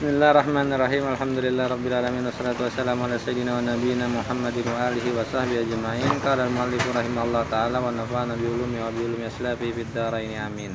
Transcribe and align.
Bismillahirrahmanirrahim. 0.00 1.12
Alhamdulillah 1.12 1.76
rabbil 1.76 1.92
alamin 1.92 2.24
wassalatu 2.24 2.64
wassalamu 2.64 3.04
ala 3.04 3.20
sayyidina 3.20 3.52
wa 3.52 3.60
nabiyyina 3.60 4.08
Muhammadin 4.08 4.64
wa 4.64 4.88
alihi 4.88 5.12
wa 5.12 5.20
sahbihi 5.28 5.60
ajma'in. 5.60 6.08
Qala 6.24 6.48
al-muallif 6.48 6.80
rahimahullah 6.88 7.44
taala 7.52 7.84
wa 7.84 7.92
nafa'ana 7.92 8.32
bi 8.32 8.48
ulumi 8.48 8.80
wa 8.80 8.88
bi 8.88 9.04
ulumi 9.04 9.28
aslafi 9.28 9.68
fid 9.76 9.92
dharain 9.92 10.40
amin. 10.40 10.72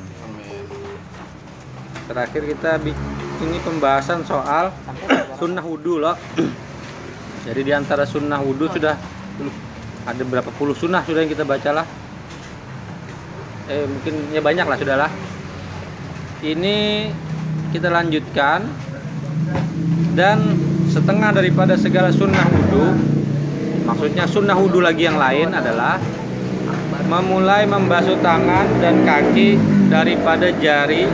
Terakhir 2.06 2.54
kita 2.54 2.78
ini 3.42 3.58
pembahasan 3.66 4.22
soal 4.22 4.70
sunnah 5.42 5.66
wudhu 5.66 6.06
loh. 6.06 6.14
Jadi 7.50 7.66
di 7.66 7.74
antara 7.74 8.06
sunnah 8.06 8.38
wudhu 8.38 8.70
sudah 8.78 8.94
ada 10.06 10.22
berapa 10.22 10.54
puluh 10.54 10.78
sunnah 10.78 11.02
sudah 11.02 11.26
yang 11.26 11.34
kita 11.34 11.42
baca 11.42 11.82
lah. 11.82 11.86
Eh 13.66 13.90
mungkin 13.90 14.30
ya 14.30 14.38
banyak 14.38 14.70
lah 14.70 14.78
sudahlah. 14.78 15.10
Ini 16.46 17.10
kita 17.74 17.90
lanjutkan 17.90 18.85
dan 20.16 20.56
setengah 20.88 21.36
daripada 21.36 21.76
segala 21.76 22.08
sunnah 22.08 22.48
wudhu 22.48 22.96
maksudnya 23.84 24.24
sunnah 24.24 24.56
wudhu 24.56 24.80
lagi 24.80 25.04
yang 25.04 25.20
lain 25.20 25.52
adalah 25.52 26.00
memulai 27.06 27.68
membasuh 27.68 28.16
tangan 28.24 28.66
dan 28.80 29.04
kaki 29.04 29.60
daripada 29.92 30.48
jari 30.56 31.04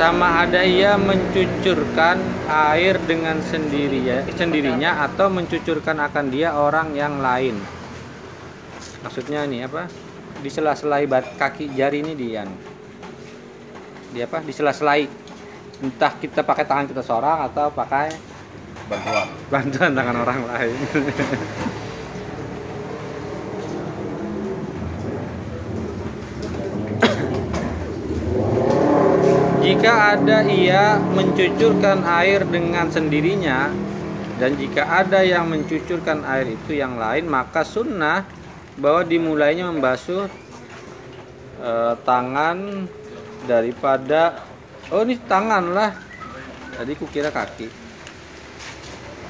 sama 0.00 0.48
ada 0.48 0.64
ia 0.64 0.96
mencucurkan 0.96 2.16
air 2.48 2.96
dengan 3.04 3.36
sendiri 3.44 4.24
sendirinya 4.32 5.04
atau 5.04 5.28
mencucurkan 5.28 5.98
akan 5.98 6.30
dia 6.30 6.54
orang 6.54 6.94
yang 6.94 7.18
lain. 7.18 7.58
Maksudnya 9.02 9.42
ini 9.42 9.66
apa? 9.66 9.90
Di 10.38 10.46
sela-selai 10.46 11.02
bat- 11.10 11.34
kaki 11.34 11.74
jari 11.74 12.06
ini 12.06 12.14
dia 12.14 12.46
di 14.14 14.22
apa? 14.22 14.38
Di 14.38 14.54
sela-selai 14.54 15.27
entah 15.78 16.12
kita 16.18 16.42
pakai 16.42 16.66
tangan 16.66 16.86
kita 16.90 17.02
seorang 17.06 17.46
atau 17.46 17.70
pakai 17.70 18.10
bantuan. 18.90 19.26
bantuan 19.46 19.90
tangan 19.94 20.16
orang 20.26 20.40
lain. 20.48 20.76
Jika 29.68 30.16
ada 30.16 30.48
ia 30.48 30.96
mencucurkan 30.96 32.00
air 32.00 32.40
dengan 32.48 32.88
sendirinya 32.88 33.68
dan 34.40 34.56
jika 34.56 35.04
ada 35.04 35.20
yang 35.20 35.44
mencucurkan 35.50 36.24
air 36.24 36.56
itu 36.56 36.80
yang 36.80 36.96
lain 36.96 37.28
maka 37.28 37.66
sunnah 37.66 38.24
bahwa 38.80 39.04
dimulainya 39.04 39.68
membasuh 39.68 40.24
eh, 41.60 41.94
tangan 42.06 42.88
daripada 43.44 44.47
oh 44.92 45.02
ini 45.04 45.16
tangan 45.28 45.64
lah. 45.72 45.90
Tadi 46.78 46.92
kukira 46.94 47.28
kaki. 47.34 47.68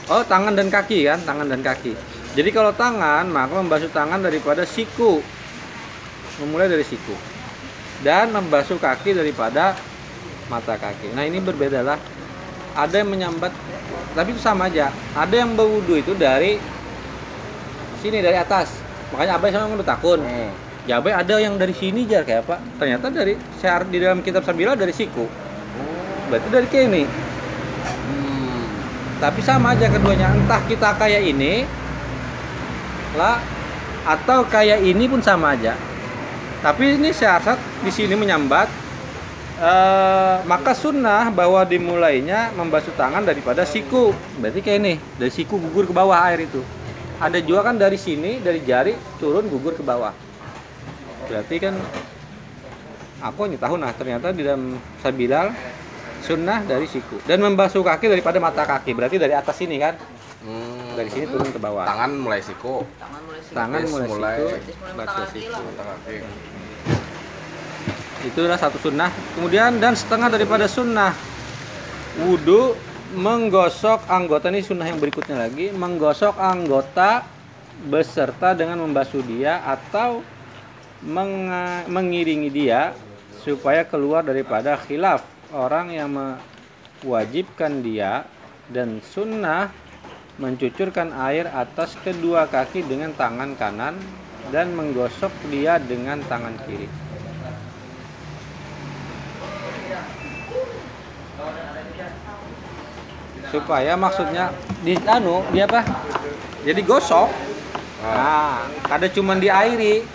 Oh 0.08 0.24
tangan 0.24 0.56
dan 0.56 0.68
kaki 0.68 1.08
kan? 1.08 1.20
Tangan 1.24 1.48
dan 1.48 1.60
kaki. 1.64 1.92
Jadi 2.36 2.50
kalau 2.52 2.72
tangan 2.76 3.28
maka 3.28 3.52
membasuh 3.58 3.90
tangan 3.90 4.20
daripada 4.20 4.62
siku. 4.68 5.20
Memulai 6.38 6.70
dari 6.70 6.84
siku. 6.84 7.16
Dan 8.04 8.30
membasuh 8.30 8.78
kaki 8.78 9.16
daripada 9.16 9.74
mata 10.46 10.78
kaki. 10.78 11.12
Nah 11.12 11.26
ini 11.26 11.42
berbeda 11.42 11.82
lah. 11.82 11.98
Ada 12.78 13.02
yang 13.02 13.10
menyambat 13.10 13.50
tapi 14.14 14.34
itu 14.34 14.40
sama 14.42 14.66
aja. 14.70 14.90
Ada 15.14 15.46
yang 15.46 15.54
berwudu 15.54 15.98
itu 15.98 16.12
dari 16.14 16.58
sini 18.02 18.22
dari 18.22 18.38
atas. 18.38 18.70
Makanya 19.14 19.40
abai 19.40 19.50
sama 19.50 19.72
udah 19.72 19.88
takun. 19.88 20.20
Hmm. 20.20 20.68
Ya 20.88 21.04
Abai 21.04 21.12
ada 21.12 21.36
yang 21.36 21.60
dari 21.60 21.76
sini 21.76 22.08
jar. 22.08 22.24
Kayak 22.24 22.48
apa? 22.48 22.56
Ternyata 22.80 23.12
dari 23.12 23.36
di 23.92 23.98
dalam 24.00 24.24
kitab 24.24 24.40
Sabila 24.40 24.72
dari 24.72 24.96
siku. 24.96 25.28
Berarti 26.28 26.48
dari 26.52 26.68
kini. 26.68 27.02
Hmm. 27.08 28.64
Tapi 29.18 29.40
sama 29.40 29.72
aja 29.74 29.88
keduanya. 29.88 30.32
Entah 30.36 30.60
kita 30.68 30.94
kayak 31.00 31.24
ini 31.24 31.64
lah 33.16 33.40
atau 34.04 34.44
kayak 34.46 34.84
ini 34.84 35.04
pun 35.08 35.24
sama 35.24 35.56
aja. 35.56 35.74
Tapi 36.60 37.00
ini 37.00 37.10
syarat 37.14 37.56
di 37.80 37.90
sini 37.90 38.18
menyambat 38.18 38.68
eh, 39.58 40.36
maka 40.44 40.74
sunnah 40.74 41.30
bahwa 41.30 41.62
dimulainya 41.64 42.52
membasuh 42.52 42.92
tangan 42.94 43.24
daripada 43.24 43.64
siku. 43.64 44.12
Berarti 44.38 44.60
kayak 44.60 44.78
ini, 44.84 44.94
dari 45.16 45.32
siku 45.32 45.56
gugur 45.56 45.88
ke 45.88 45.94
bawah 45.94 46.18
air 46.28 46.44
itu. 46.44 46.60
Ada 47.18 47.42
juga 47.42 47.66
kan 47.66 47.74
dari 47.74 47.98
sini 47.98 48.38
dari 48.38 48.62
jari 48.62 48.94
turun 49.18 49.50
gugur 49.50 49.74
ke 49.74 49.82
bawah. 49.82 50.14
Berarti 51.26 51.56
kan 51.58 51.74
aku 53.18 53.50
ini 53.50 53.58
tahu 53.58 53.74
nah 53.74 53.90
ternyata 53.90 54.30
di 54.30 54.46
dalam 54.46 54.78
sabilal 55.02 55.50
sunnah 56.22 56.64
dari 56.64 56.86
siku. 56.88 57.20
Dan 57.24 57.42
membasuh 57.42 57.82
kaki 57.82 58.10
daripada 58.10 58.38
mata 58.42 58.62
kaki. 58.64 58.94
Berarti 58.94 59.16
dari 59.18 59.34
atas 59.34 59.56
sini 59.58 59.78
kan? 59.78 59.94
Hmm. 60.38 60.94
dari 60.94 61.10
sini 61.10 61.26
turun 61.26 61.50
ke 61.50 61.58
bawah. 61.58 61.82
Tangan 61.86 62.10
mulai 62.14 62.38
siku. 62.42 62.86
Tangan 62.98 63.20
mulai 63.26 63.40
sini. 63.42 63.54
tangan 63.54 63.80
Terus 63.82 63.90
mulai, 63.90 64.08
mulai- 64.08 64.38
siku. 64.38 64.46
Siku 64.66 65.50
lah. 65.50 65.60
mata 65.62 65.82
kaki. 65.82 66.14
Itu 68.26 68.38
adalah 68.42 68.60
satu 68.60 68.78
sunnah. 68.82 69.10
Kemudian 69.38 69.78
dan 69.78 69.94
setengah 69.94 70.30
daripada 70.30 70.66
sunnah. 70.66 71.14
Wudhu 72.22 72.74
menggosok 73.14 74.10
anggota. 74.10 74.50
Ini 74.50 74.62
sunnah 74.62 74.86
yang 74.90 74.98
berikutnya 74.98 75.38
lagi. 75.38 75.70
Menggosok 75.70 76.34
anggota 76.38 77.22
beserta 77.86 78.58
dengan 78.58 78.82
membasuh 78.82 79.22
dia 79.22 79.62
atau 79.62 80.26
mengiringi 81.86 82.50
dia 82.50 82.90
supaya 83.46 83.86
keluar 83.86 84.26
daripada 84.26 84.74
khilaf 84.74 85.22
orang 85.52 85.92
yang 85.92 86.10
mewajibkan 86.12 87.80
dia 87.80 88.28
dan 88.68 89.00
sunnah 89.00 89.72
mencucurkan 90.38 91.10
air 91.16 91.48
atas 91.50 91.96
kedua 92.04 92.46
kaki 92.46 92.84
dengan 92.86 93.10
tangan 93.16 93.56
kanan 93.58 93.98
dan 94.54 94.70
menggosok 94.76 95.32
dia 95.50 95.80
dengan 95.80 96.20
tangan 96.28 96.54
kiri. 96.68 96.88
Supaya 103.48 103.96
maksudnya 103.96 104.52
di 104.84 104.94
anu 105.08 105.40
dia 105.50 105.64
apa? 105.64 105.80
Jadi 106.62 106.80
gosok. 106.84 107.32
Nah, 107.98 108.62
ada 108.86 109.06
cuman 109.10 109.42
diairi 109.42 110.06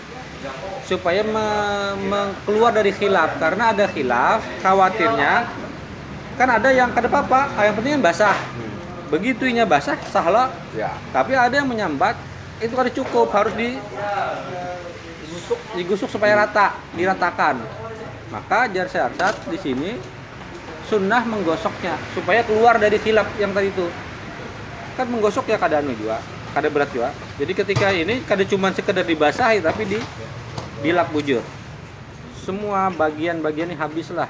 supaya 0.84 1.24
me- 1.24 1.96
me- 2.08 2.34
keluar 2.44 2.70
dari 2.70 2.92
khilaf. 2.92 3.36
Karena 3.40 3.72
ada 3.72 3.84
khilaf 3.88 4.40
khawatirnya 4.60 5.32
kan 6.34 6.48
ada 6.50 6.68
yang 6.74 6.90
kada 6.90 7.06
apa-apa 7.06 7.50
yang 7.62 7.74
penting 7.78 7.92
kan 8.00 8.02
basah. 8.02 8.36
Begitu 9.08 9.46
inya 9.48 9.64
basah 9.64 9.96
sahlah 10.08 10.52
ya. 10.76 10.92
Tapi 11.12 11.32
ada 11.36 11.54
yang 11.54 11.68
menyambat 11.68 12.16
itu 12.62 12.72
kada 12.72 12.90
cukup 12.92 13.28
harus 13.34 13.52
di 13.56 13.76
digusuk 15.76 16.08
supaya 16.08 16.38
rata 16.46 16.78
diratakan. 16.94 17.60
Maka 18.32 18.66
jar 18.72 18.88
syarat 18.90 19.36
di 19.46 19.58
sini 19.60 19.90
sunnah 20.88 21.22
menggosoknya 21.24 21.96
supaya 22.12 22.44
keluar 22.44 22.76
dari 22.76 22.98
khilaf 22.98 23.28
yang 23.40 23.52
tadi 23.54 23.70
itu. 23.70 23.86
Kan 24.94 25.10
menggosok 25.10 25.50
ya 25.50 25.58
kada 25.58 25.82
anu 25.82 25.90
juga 25.98 26.22
kada 26.54 26.70
berat 26.70 26.86
juga 26.94 27.10
jadi 27.34 27.50
ketika 27.50 27.90
ini 27.90 28.22
kada 28.22 28.46
cuma 28.46 28.70
sekedar 28.70 29.02
dibasahi 29.02 29.58
tapi 29.58 29.82
di 29.90 29.98
dilap 30.80 31.12
bujur. 31.14 31.44
Semua 32.40 32.90
bagian-bagian 32.92 33.70
ini 33.72 33.76
habis 33.78 34.10
lah 34.10 34.28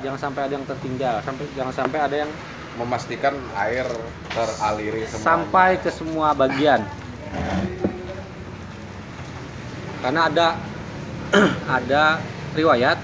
jangan 0.00 0.18
sampai 0.18 0.40
ada 0.48 0.52
yang 0.56 0.66
tertinggal. 0.66 1.14
Sampai 1.24 1.44
jangan 1.56 1.74
sampai 1.76 1.98
ada 2.00 2.16
yang 2.26 2.30
memastikan 2.78 3.34
air 3.58 3.86
teraliri 4.30 5.02
semua 5.10 5.26
sampai 5.26 5.68
ke 5.82 5.90
semua 5.90 6.28
bagian. 6.32 6.80
Karena 10.00 10.20
ada 10.30 10.46
ada 11.78 12.02
riwayat 12.56 12.98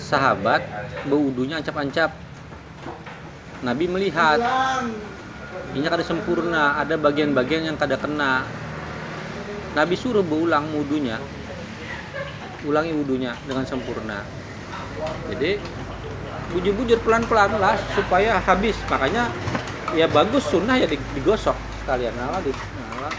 sahabat 0.00 0.64
berwudunya 1.06 1.60
ancap-ancap. 1.60 2.14
Nabi 3.60 3.84
melihat 3.92 4.40
ini 5.76 5.84
kada 5.84 6.00
sempurna 6.06 6.80
ada 6.80 6.96
bagian-bagian 6.96 7.68
yang 7.68 7.76
kada 7.76 8.00
kena. 8.00 8.46
Nabi 9.76 9.94
suruh 9.94 10.24
berulang 10.24 10.72
wudunya 10.74 11.20
ulangi 12.64 12.92
wudunya 12.92 13.32
dengan 13.48 13.64
sempurna. 13.64 14.24
Jadi 15.32 15.56
bujur-bujur 16.52 16.98
pelan-pelan 17.00 17.56
lah 17.56 17.78
supaya 17.96 18.42
habis. 18.42 18.76
Makanya 18.90 19.32
ya 19.96 20.06
bagus 20.10 20.44
sunnah 20.50 20.76
ya 20.76 20.86
di- 20.86 21.00
digosok 21.16 21.56
sekalian. 21.82 22.12
Nah, 22.18 22.40
di, 22.44 22.52
nah, 22.52 23.12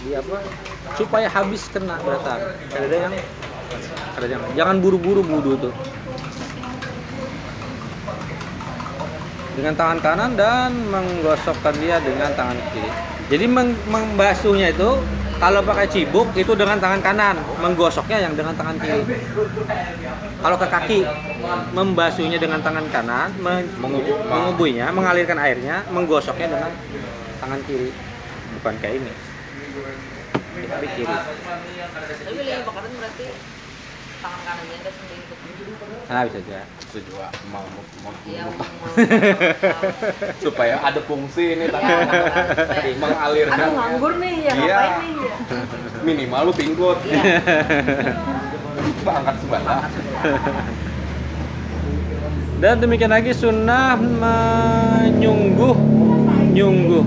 di 0.00 0.10
apa? 0.16 0.36
Supaya 0.96 1.28
habis 1.28 1.68
kena 1.68 2.00
beratan 2.00 2.38
ada 2.72 2.96
yang? 2.96 3.12
Ada 4.16 4.26
yang. 4.26 4.42
Jangan 4.56 4.76
buru-buru 4.80 5.20
wudu 5.22 5.68
tuh. 5.68 5.74
Dengan 9.50 9.76
tangan 9.76 9.98
kanan 10.00 10.30
dan 10.40 10.72
menggosokkan 10.88 11.76
dia 11.76 12.00
dengan 12.00 12.32
tangan 12.32 12.56
kiri. 12.72 12.90
Jadi 13.28 13.44
membasuhnya 13.86 14.72
itu 14.72 14.96
kalau 15.40 15.60
pakai 15.64 15.88
cibuk 15.88 16.28
itu 16.36 16.52
dengan 16.52 16.76
tangan 16.76 17.00
kanan, 17.00 17.36
menggosoknya 17.58 18.28
yang 18.28 18.36
dengan 18.36 18.52
tangan 18.52 18.76
kiri. 18.76 19.02
Kalau 20.40 20.56
ke 20.56 20.66
kaki, 20.68 21.00
membasuhnya 21.72 22.36
dengan 22.36 22.60
tangan 22.60 22.84
kanan, 22.92 23.32
men- 23.40 23.72
Mengubu- 23.80 24.20
mengubuinya, 24.28 24.92
mengalirkan 24.92 25.40
airnya, 25.40 25.80
menggosoknya 25.88 26.46
dengan 26.52 26.72
tangan 27.40 27.60
kiri. 27.64 27.88
Bukan 28.60 28.74
kayak 28.84 28.94
ini. 29.00 29.12
Tapi 30.60 30.86
kiri. 30.92 31.08
Tapi 31.08 32.20
pilih 32.28 32.44
yang 32.44 32.62
bakaran 32.68 32.92
berarti 32.94 33.26
tangan 34.20 34.40
kanannya 34.44 34.76
ada 34.76 34.90
sendiri 34.92 35.20
untuk 35.24 35.38
Nah, 36.10 36.26
bisa 36.26 36.38
aja. 36.42 36.60
Setuju 36.90 37.12
mau, 37.48 37.62
mau, 37.62 37.82
mau, 38.02 38.12
Iya, 38.26 38.42
mau- 38.44 38.58
mau- 38.82 38.98
supaya 40.36 40.74
ada 40.82 41.00
fungsi 41.00 41.54
ini 41.54 41.64
Iya, 41.64 41.72
tangan 41.72 41.98
supaya- 42.58 42.98
mengalirkan 42.98 43.62
Aduh 43.62 43.72
nganggur 43.72 44.12
nih 44.18 44.34
ya 44.42 44.52
Iya. 44.52 44.58
ngapain 44.58 44.94
nih 44.98 45.12
ya. 45.22 45.34
minimal 46.02 46.40
lu 46.42 46.52
pinggut 46.52 46.98
Iya. 47.00 47.22
angkat 49.02 49.36
sebelah 49.38 49.80
Dan 52.60 52.76
demikian 52.76 53.08
lagi 53.08 53.32
sunnah 53.32 53.96
menyungguh 53.96 55.76
nyungguh 56.52 57.04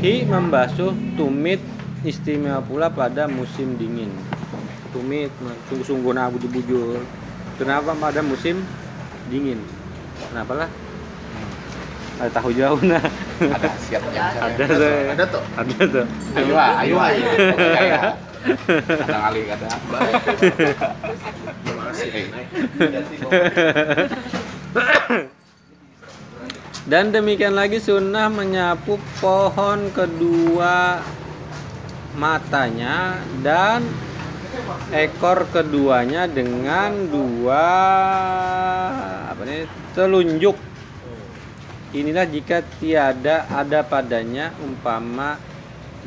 hi 0.00 0.24
membasuh 0.24 0.90
tumit 1.14 1.62
istimewa 2.02 2.58
pula 2.58 2.90
pada 2.90 3.30
musim 3.30 3.78
dingin. 3.78 4.10
Tumit 4.92 5.32
sungguh-sungguh 5.68 6.12
nah 6.12 6.28
bujur-bujur. 6.28 7.00
Kenapa 7.56 7.96
pada 7.96 8.20
musim 8.20 8.60
dingin? 9.32 9.60
Kenapa 10.28 10.64
lah? 10.64 10.70
Ada 12.20 12.30
tahu 12.38 12.52
jauh 12.54 12.78
nah. 12.84 13.02
ada 13.42 13.68
siatnya 13.82 14.30
Ada 14.36 14.64
tuh. 14.68 14.94
Ada 15.10 15.24
tuh. 15.26 15.42
Ada 15.58 15.84
tuh. 15.90 16.06
ayo 16.38 16.54
ah 16.54 16.72
ayo 16.84 16.94
ah 17.00 17.10
Kayak 17.56 18.14
ada 18.92 19.16
kali 19.16 19.42
ada 19.48 19.66
Makasih. 21.66 22.10
Eh, 22.12 22.28
Dan 26.82 27.14
demikian 27.14 27.54
lagi 27.54 27.78
sunnah 27.78 28.26
menyapu 28.26 28.98
pohon 29.22 29.94
kedua 29.94 30.98
matanya 32.18 33.22
dan 33.40 33.86
ekor 34.92 35.48
keduanya 35.48 36.28
dengan 36.28 37.08
dua 37.08 37.66
apa 39.32 39.42
nih 39.44 39.64
telunjuk. 39.96 40.56
Inilah 41.92 42.24
jika 42.24 42.64
tiada 42.80 43.44
ada 43.52 43.84
padanya 43.84 44.56
umpama 44.64 45.36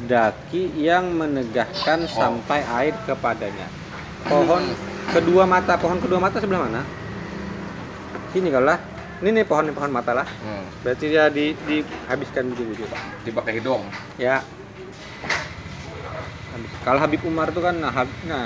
daki 0.10 0.74
yang 0.76 1.14
menegahkan 1.14 2.10
sampai 2.10 2.66
air 2.66 2.96
kepadanya. 3.06 3.70
Pohon 4.26 4.66
kedua 5.14 5.46
mata, 5.46 5.78
pohon 5.78 6.02
kedua 6.02 6.18
mata 6.18 6.42
sebelah 6.42 6.66
mana? 6.66 6.82
Sini 8.34 8.50
kalau 8.50 8.74
lah. 8.74 8.80
Ini 9.22 9.32
nih 9.32 9.46
pohon 9.48 9.72
pohon 9.72 9.94
mata 9.94 10.12
lah. 10.12 10.28
hmm, 10.28 10.84
Berarti 10.84 11.06
dia 11.08 11.32
di, 11.32 11.56
dihabiskan 11.56 12.52
bujur-bujur. 12.52 12.90
dipakai 13.24 13.64
hidung 13.64 13.86
Ya. 14.20 14.44
Kalau 16.86 17.02
Habib 17.02 17.26
Umar 17.26 17.50
itu 17.50 17.66
kan 17.66 17.74
nah, 17.82 17.90
nah 18.30 18.46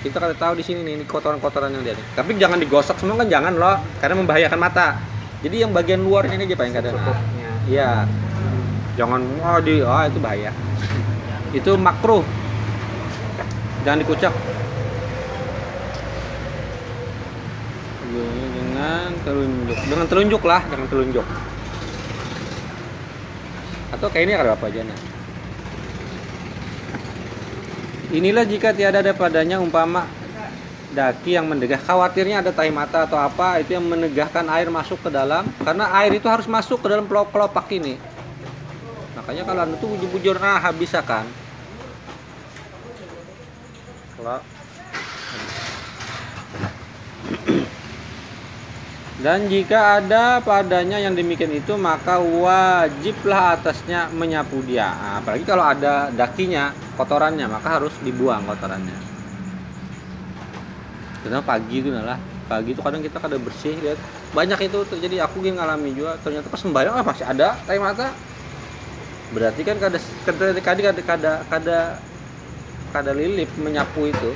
kita 0.00 0.22
kan 0.22 0.30
tahu 0.38 0.62
di 0.62 0.64
sini 0.64 0.86
nih 0.86 1.02
ini 1.02 1.04
kotoran-kotoran 1.10 1.74
yang 1.74 1.82
dia 1.82 1.98
nih. 1.98 2.06
Tapi 2.14 2.38
jangan 2.38 2.62
digosok 2.62 3.02
semua 3.02 3.18
kan 3.18 3.26
jangan 3.26 3.58
loh 3.58 3.82
karena 3.98 4.14
membahayakan 4.22 4.60
mata. 4.62 5.02
Jadi 5.42 5.66
yang 5.66 5.74
bagian 5.74 5.98
luar 5.98 6.30
ini 6.30 6.46
aja 6.46 6.54
paling 6.54 6.70
kadang. 6.70 6.94
Cukupnya. 6.94 7.50
Iya. 7.66 8.06
Jangan 8.94 9.20
wah 9.42 9.58
di 9.58 9.82
ah 9.82 10.06
itu 10.06 10.22
bahaya. 10.22 10.54
Itu 11.50 11.74
makruh. 11.74 12.22
Jangan 13.82 13.98
dikucak. 14.06 14.34
Dengan 18.10 19.10
telunjuk. 19.26 19.78
Dengan 19.90 20.06
telunjuk 20.06 20.42
lah, 20.46 20.62
dengan 20.70 20.86
telunjuk. 20.86 21.26
Atau 23.90 24.06
kayak 24.14 24.24
ini 24.30 24.32
ada 24.38 24.54
apa 24.54 24.70
aja 24.70 24.86
nah. 24.86 25.09
Inilah 28.10 28.42
jika 28.42 28.74
tiada 28.74 28.98
ada 28.98 29.14
padanya 29.14 29.62
umpama 29.62 30.06
daki 30.90 31.38
yang 31.38 31.46
mendegah 31.46 31.78
khawatirnya 31.78 32.42
ada 32.42 32.50
tai 32.50 32.74
mata 32.74 33.06
atau 33.06 33.14
apa 33.14 33.62
itu 33.62 33.78
yang 33.78 33.86
menegahkan 33.86 34.42
air 34.50 34.66
masuk 34.66 34.98
ke 35.06 35.10
dalam. 35.14 35.46
Karena 35.62 35.94
air 36.02 36.18
itu 36.18 36.26
harus 36.26 36.50
masuk 36.50 36.82
ke 36.82 36.90
dalam 36.90 37.06
kelopak 37.06 37.70
ini. 37.70 37.94
Makanya 39.14 39.46
kalau 39.46 39.60
anda 39.62 39.76
tuh 39.78 39.94
bujur-bujur 39.94 40.42
nah 40.42 40.58
habis 40.58 40.90
kan 41.06 41.26
kalau 44.20 44.44
dan 49.20 49.52
jika 49.52 50.00
ada 50.00 50.40
padanya 50.40 50.96
yang 50.96 51.12
demikian 51.12 51.52
itu 51.52 51.76
maka 51.76 52.16
wajiblah 52.16 53.52
atasnya 53.60 54.08
menyapu 54.16 54.64
dia. 54.64 54.88
Nah, 54.96 55.20
apalagi 55.20 55.44
kalau 55.44 55.60
ada 55.60 56.08
dakinya 56.08 56.72
kotorannya 56.96 57.44
maka 57.44 57.68
harus 57.76 57.92
dibuang 58.00 58.48
kotorannya. 58.48 58.96
Karena 61.20 61.44
pagi 61.44 61.84
itu 61.84 61.92
lah 61.92 62.16
pagi 62.48 62.72
itu 62.72 62.80
kadang 62.80 63.04
kita 63.04 63.20
kadang 63.20 63.44
bersih 63.44 63.76
lihat. 63.84 64.00
Banyak 64.32 64.56
itu 64.64 64.78
terjadi 64.88 65.28
aku 65.28 65.44
yang 65.44 65.60
ngalami 65.60 65.92
juga 65.92 66.16
ternyata 66.24 66.48
pas 66.48 66.60
sembahyang 66.64 66.96
ah 66.96 67.04
masih 67.04 67.26
ada 67.28 67.60
tai 67.68 67.76
mata. 67.76 68.16
Berarti 69.36 69.60
kan 69.68 69.76
kada 69.76 70.00
kada 70.24 70.44
kada 70.64 70.80
kada 70.80 71.02
kada 71.04 71.32
kada, 71.44 71.78
kada 72.88 73.10
lilip 73.12 73.52
menyapu 73.60 74.08
itu 74.08 74.32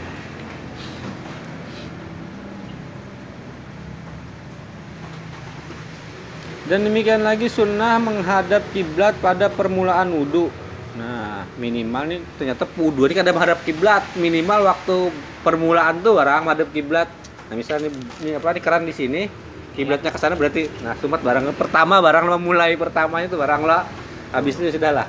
dan 6.64 6.80
demikian 6.80 7.20
lagi 7.20 7.52
sunnah 7.52 8.00
menghadap 8.00 8.64
kiblat 8.72 9.12
pada 9.20 9.52
permulaan 9.52 10.08
wudhu. 10.16 10.48
Nah 10.96 11.44
minimal 11.60 12.08
nih 12.08 12.20
ternyata 12.40 12.64
wudhu 12.80 13.04
ini 13.04 13.14
kada 13.20 13.36
menghadap 13.36 13.60
kiblat. 13.68 14.00
Minimal 14.16 14.64
waktu 14.64 15.12
permulaan 15.44 16.00
tuh 16.00 16.16
barang 16.16 16.48
menghadap 16.48 16.68
kiblat. 16.72 17.08
Nah 17.52 17.54
misalnya 17.60 17.92
ini, 18.24 18.40
apa 18.40 18.56
nih 18.56 18.62
keran 18.64 18.88
di 18.88 18.96
sini 18.96 19.28
kiblatnya 19.76 20.08
ke 20.08 20.16
sana 20.16 20.38
berarti 20.38 20.70
nah 20.80 20.96
sumat 20.96 21.20
barang 21.20 21.52
pertama 21.58 21.98
barang 21.98 22.30
lo 22.30 22.38
mulai 22.40 22.78
pertamanya 22.78 23.26
tuh 23.28 23.42
barang 23.42 23.60
lo 23.60 23.84
habis 24.32 24.56
itu 24.56 24.72
sudah 24.72 25.04
lah. 25.04 25.06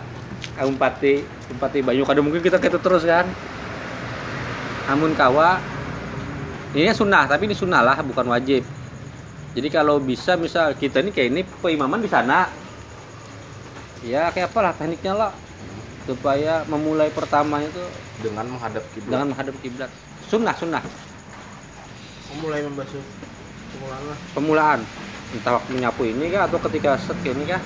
Umpati 0.60 1.24
umpati 1.56 1.80
banyu 1.80 2.04
kada 2.04 2.20
mungkin 2.20 2.44
kita 2.44 2.60
gitu 2.60 2.84
terus 2.84 3.08
kan. 3.08 3.24
Amun 4.92 5.16
kawa. 5.16 5.64
Ini 6.76 6.92
sunnah 6.92 7.24
tapi 7.32 7.48
ini 7.48 7.56
sunnah 7.56 7.80
lah 7.80 8.04
bukan 8.04 8.28
wajib 8.28 8.75
jadi 9.56 9.72
kalau 9.72 10.04
bisa 10.04 10.36
misal 10.36 10.76
kita 10.76 11.00
ini 11.00 11.16
kayak 11.16 11.30
ini 11.32 11.42
peimaman 11.64 12.04
di 12.04 12.12
sana. 12.12 12.52
Ya 14.04 14.28
kayak 14.36 14.52
apalah 14.52 14.76
tekniknya 14.76 15.16
lah. 15.16 15.32
Supaya 16.04 16.68
memulai 16.68 17.08
pertama 17.10 17.64
itu 17.64 17.80
dengan 18.20 18.46
menghadap 18.52 18.84
kiblat. 18.92 19.10
dengan 19.16 19.28
menghadap 19.32 19.56
kiblat. 19.64 19.90
Sunnah 20.28 20.54
sunnah. 20.60 20.84
Mulai 22.44 22.68
membasuh 22.68 23.00
pengulangan 23.72 24.06
lah. 24.12 24.20
Pemulaan. 24.36 24.80
Entah 25.32 25.52
waktu 25.56 25.72
menyapu 25.72 26.04
ini 26.04 26.26
kah 26.36 26.52
atau 26.52 26.60
ketika 26.68 27.00
set 27.00 27.16
ini 27.24 27.48
kah. 27.48 27.64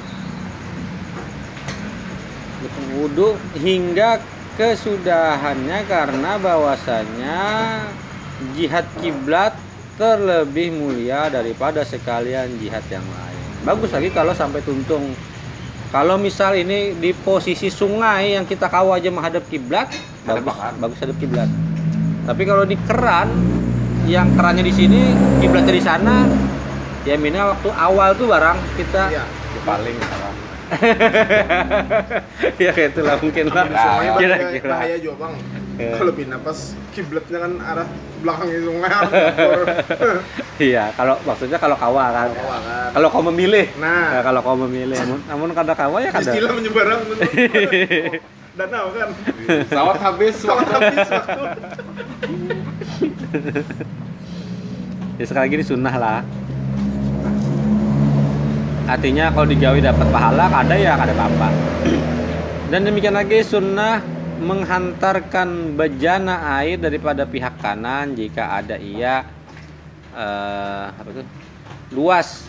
Wudhu 3.01 3.33
hingga 3.57 4.21
kesudahannya 4.61 5.89
karena 5.89 6.31
bahwasanya 6.37 7.37
jihad 8.53 8.85
kiblat 9.01 9.55
terlebih 9.99 10.71
mulia 10.71 11.27
daripada 11.27 11.83
sekalian 11.83 12.47
jihad 12.63 12.81
yang 12.87 13.03
lain. 13.03 13.39
Bagus 13.67 13.91
lagi 13.91 14.07
kalau 14.15 14.31
sampai 14.31 14.63
tuntung. 14.63 15.11
Kalau 15.91 16.15
misal 16.15 16.55
ini 16.55 16.95
di 16.95 17.11
posisi 17.11 17.67
sungai 17.67 18.39
yang 18.39 18.47
kita 18.47 18.71
kawal 18.71 18.95
aja 18.95 19.11
menghadap 19.11 19.43
kiblat, 19.51 19.91
bagus, 20.23 20.55
bagus 20.79 20.97
hadap 21.03 21.17
kiblat. 21.19 21.49
Tapi 22.23 22.41
kalau 22.47 22.63
di 22.63 22.77
keran 22.87 23.27
yang 24.07 24.31
kerannya 24.37 24.63
di 24.63 24.71
sini, 24.71 25.11
kiblatnya 25.43 25.73
di 25.75 25.83
sana, 25.83 26.29
ya 27.03 27.19
minimal 27.19 27.57
waktu 27.57 27.69
awal 27.73 28.09
tuh 28.15 28.29
barang 28.29 28.57
kita 28.79 29.03
iya 29.11 29.23
paling 29.65 29.97
ya 32.61 32.69
kayak 32.69 32.93
itulah 32.93 33.17
mungkin 33.17 33.49
lah. 33.49 33.65
Kira-kira. 34.21 34.69
bahaya 34.69 34.95
juga 35.01 35.25
bang 35.25 35.33
Kalau 35.79 36.11
pindah 36.11 36.39
pas 36.43 36.59
kiblatnya 36.91 37.39
kan 37.39 37.51
arah 37.63 37.87
belakangnya 38.19 38.59
sungai. 38.61 38.91
Iya, 40.59 40.91
kalau 40.91 41.15
maksudnya 41.23 41.55
kalau 41.55 41.79
kawa 41.79 42.11
kan. 42.11 42.29
Kan. 42.35 42.91
Kalau 42.91 43.07
kau 43.07 43.23
memilih. 43.31 43.71
nah 43.79 44.19
Ya, 44.19 44.21
kalau 44.27 44.43
kau 44.43 44.59
memilih, 44.59 44.99
namun, 44.99 45.19
namun 45.23 45.49
kada 45.55 45.71
kawa 45.71 46.03
ya 46.03 46.11
kada. 46.11 46.35
istilah 46.35 46.51
menyeberang 46.51 46.99
danau 48.59 48.91
kan 48.91 49.07
Sawat 49.71 49.97
habis 50.03 50.35
Sawat 50.35 50.67
waktu. 50.67 50.75
habis 50.75 51.07
waktu 51.07 51.41
Ya 55.15 55.23
sekali 55.23 55.43
lagi 55.47 55.55
ini 55.55 55.63
sunnah 55.63 55.95
lah. 55.95 56.19
Artinya 58.83 59.31
kalau 59.31 59.47
digawi 59.47 59.79
dapat 59.79 60.07
pahala, 60.09 60.49
kada 60.49 60.75
ya 60.75 60.99
kada 60.99 61.15
apa-apa. 61.15 61.47
Dan 62.67 62.83
demikian 62.83 63.15
lagi 63.15 63.43
sunnah 63.43 64.03
menghantarkan 64.39 65.75
bejana 65.75 66.59
air 66.59 66.79
daripada 66.79 67.27
pihak 67.27 67.59
kanan 67.61 68.15
jika 68.15 68.57
ada 68.59 68.79
ia 68.79 69.27
eh, 70.15 70.85
apa 70.89 71.09
itu? 71.11 71.23
Luas 71.93 72.47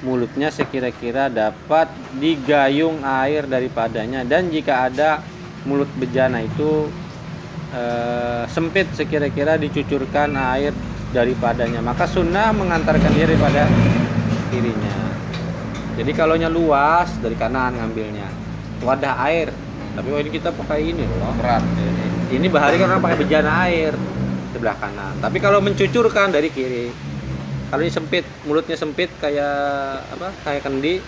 mulutnya 0.00 0.48
sekira-kira 0.48 1.28
dapat 1.28 1.90
digayung 2.16 3.04
air 3.04 3.44
daripadanya. 3.44 4.24
Dan 4.24 4.48
jika 4.48 4.88
ada 4.88 5.20
mulut 5.68 5.90
bejana 6.00 6.40
itu 6.40 6.88
eh, 7.74 8.44
sempit 8.48 8.88
sekira-kira 8.96 9.60
dicucurkan 9.60 10.32
air 10.34 10.72
daripadanya. 11.12 11.82
Maka 11.84 12.06
sunnah 12.06 12.54
mengantarkan 12.54 13.10
dia 13.12 13.26
daripada 13.28 13.66
kirinya. 14.50 14.96
Jadi 16.00 16.12
kalau 16.16 16.38
luas 16.48 17.12
dari 17.20 17.36
kanan 17.36 17.76
ngambilnya. 17.76 18.28
Wadah 18.80 19.20
air 19.28 19.52
tapi 19.94 20.06
ini 20.14 20.30
kita 20.30 20.48
pakai 20.54 20.80
ini 20.86 21.02
loh. 21.02 21.34
Berat. 21.38 21.62
Ini 22.30 22.46
bahari 22.46 22.78
kan 22.78 22.94
orang 22.94 23.02
pakai 23.02 23.18
bejana 23.18 23.50
air 23.66 23.92
sebelah 24.54 24.76
kanan. 24.78 25.14
Tapi 25.18 25.38
kalau 25.42 25.58
mencucurkan 25.58 26.30
dari 26.30 26.48
kiri 26.50 26.90
kalau 27.70 27.86
ini 27.86 27.92
sempit 27.94 28.26
mulutnya 28.46 28.74
sempit 28.74 29.10
kayak 29.18 30.02
apa? 30.10 30.34
Kayak 30.46 30.62
kendi. 30.66 30.98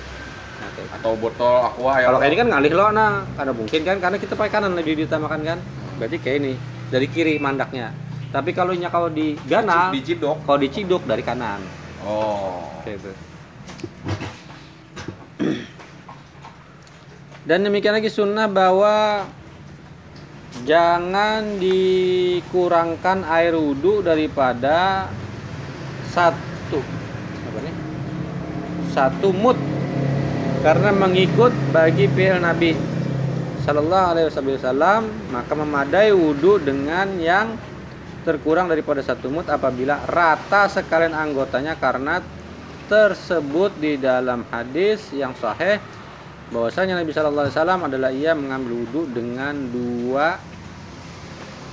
Nah, 0.63 0.69
kayak 0.79 0.87
gitu. 0.87 0.97
atau 1.03 1.13
botol 1.19 1.57
aqua 1.63 1.99
ya. 1.99 2.07
Kalau 2.11 2.19
kayak 2.23 2.31
ini 2.31 2.39
kan 2.39 2.49
ngalih 2.55 2.73
lo 2.75 2.87
nah 2.95 3.13
karena 3.35 3.53
mungkin 3.55 3.81
kan 3.83 3.97
karena 3.99 4.17
kita 4.19 4.35
pakai 4.39 4.53
kanan 4.55 4.73
lebih 4.79 4.95
diutamakan 5.03 5.41
kan. 5.43 5.59
Berarti 5.99 6.17
kayak 6.19 6.37
ini 6.43 6.53
dari 6.91 7.07
kiri 7.11 7.39
mandaknya. 7.43 7.91
Tapi 8.31 8.51
kalau 8.57 8.73
nya 8.73 8.89
kalau 8.89 9.13
di 9.13 9.37
ganal 9.45 9.93
diciduk. 9.93 10.43
kalau 10.47 10.59
diciduk 10.59 11.03
dari 11.05 11.23
kanan. 11.23 11.61
Oh. 12.03 12.67
Gitu 12.87 13.32
dan 17.43 17.67
demikian 17.67 17.99
lagi 17.99 18.07
sunnah 18.07 18.47
bahwa 18.47 19.27
jangan 20.63 21.59
dikurangkan 21.59 23.27
air 23.27 23.59
wudhu 23.59 23.99
daripada 23.99 25.11
satu. 26.15 26.79
Apa 27.51 27.59
nih? 27.67 27.75
Satu 28.95 29.35
mut. 29.35 29.59
Karena 30.63 30.95
mengikut 30.95 31.51
bagi 31.75 32.07
fi'il 32.07 32.39
Nabi. 32.39 32.79
Sallallahu 33.63 34.07
Alaihi 34.15 34.27
Wasallam 34.31 35.07
maka 35.31 35.55
memadai 35.55 36.11
wudhu 36.11 36.59
dengan 36.63 37.15
yang 37.19 37.55
terkurang 38.27 38.71
daripada 38.71 39.03
satu 39.03 39.31
mut 39.31 39.47
apabila 39.51 40.03
rata 40.07 40.67
sekalian 40.71 41.15
anggotanya 41.15 41.79
karena 41.79 42.23
tersebut 42.87 43.71
di 43.79 43.99
dalam 43.99 44.43
hadis 44.51 45.11
yang 45.15 45.31
sahih 45.39 45.79
bahwasanya 46.53 47.01
Nabi 47.01 47.11
Shallallahu 47.11 47.49
Alaihi 47.49 47.57
Wasallam 47.57 47.81
adalah 47.89 48.11
ia 48.13 48.33
mengambil 48.37 48.85
wudhu 48.85 49.09
dengan 49.11 49.57
dua 49.73 50.37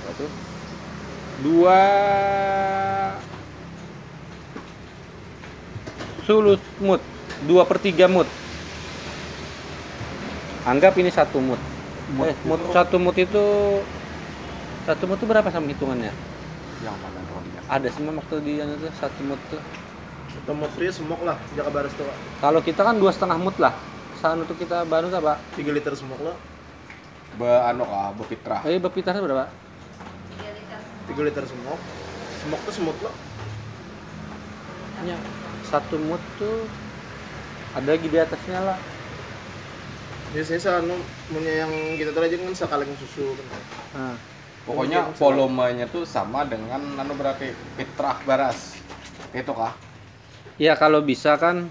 apa 0.00 0.10
tuh? 0.16 0.30
dua 1.40 1.80
sulut 6.24 6.62
mut 6.80 7.02
dua 7.44 7.62
per 7.68 7.78
tiga 7.80 8.08
mut. 8.08 8.28
Anggap 10.64 10.92
ini 11.00 11.08
satu 11.08 11.40
mut. 11.40 11.60
Eh, 12.26 12.36
mut 12.44 12.60
satu 12.72 12.96
mut 12.96 13.16
itu 13.16 13.44
satu 14.84 15.04
mut 15.04 15.20
itu 15.20 15.26
berapa 15.28 15.48
sama 15.52 15.68
hitungannya? 15.72 16.12
Yang 16.80 16.96
mana 17.04 17.20
ada 17.70 17.88
semua 17.94 18.18
waktu 18.18 18.42
di 18.42 18.58
anu 18.58 18.74
tuh 18.82 18.90
satu 18.98 19.20
mut 19.22 19.38
tuh 19.46 19.62
Otomotif 20.30 20.94
semok 20.94 21.26
lah, 21.26 21.34
jaga 21.58 21.70
baris 21.74 21.90
tuh. 21.98 22.06
kalau 22.38 22.62
kita 22.62 22.86
kan 22.86 22.94
dua 22.98 23.10
setengah 23.10 23.34
mut 23.38 23.54
lah 23.58 23.74
sanu 24.20 24.44
tuh 24.44 24.56
kita 24.60 24.84
baru 24.84 25.08
apa 25.08 25.40
3 25.56 25.64
liter 25.72 25.96
semok 25.96 26.20
lah, 26.20 26.36
be 27.40 27.48
anu 27.48 27.88
kah 27.88 28.12
bepitrah 28.20 28.60
eh 28.68 28.76
berpitarnya 28.76 29.24
berapa? 29.24 29.48
3 31.08 31.26
liter 31.26 31.44
semok. 31.48 31.80
Semok 32.44 32.60
tuh 32.68 32.72
semut 32.76 32.96
lah. 33.00 33.14
Ya, 35.08 35.16
satu 35.64 35.96
mut 35.96 36.20
tuh 36.36 36.68
ada 37.72 37.96
lagi 37.96 38.06
di 38.06 38.18
atasnya 38.20 38.60
lah. 38.60 38.78
Biasanya 40.36 40.60
sa 40.60 40.70
anu 40.84 40.94
punya 41.32 41.64
yang 41.64 41.72
kita 41.96 42.12
tuh 42.12 42.22
aja 42.22 42.36
kan 42.36 42.52
sakaleng 42.52 42.92
susu 43.00 43.34
kan. 43.34 43.46
nah, 43.96 44.16
pokoknya 44.68 45.10
volumenya 45.16 45.88
tuh 45.88 46.04
sama 46.04 46.46
dengan 46.46 46.78
anu 47.00 47.16
berarti 47.16 47.50
fitrah 47.74 48.20
baras 48.22 48.78
itu 49.34 49.50
kah 49.50 49.74
ya 50.60 50.78
kalau 50.78 51.02
bisa 51.02 51.34
kan 51.38 51.70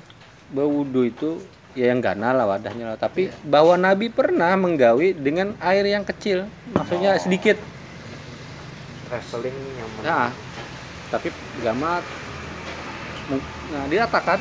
berwudu 0.52 1.08
itu 1.08 1.40
ya 1.78 1.94
yang 1.94 2.02
ganal 2.02 2.34
lah 2.34 2.46
wadahnya 2.50 2.96
lah. 2.96 2.98
Tapi 2.98 3.30
bahwa 3.46 3.78
Nabi 3.78 4.10
pernah 4.10 4.54
menggawi 4.58 5.14
dengan 5.14 5.54
air 5.62 5.86
yang 5.86 6.06
kecil. 6.06 6.50
Maksudnya 6.74 7.18
Oh. 7.18 7.22
sedikit. 7.22 7.58
Traveling 9.10 9.54
nyaman. 9.54 10.02
Nah 10.06 10.28
tapi 11.10 11.34
gamat. 11.62 12.04
Nah 13.74 13.84
diratakan 13.90 14.40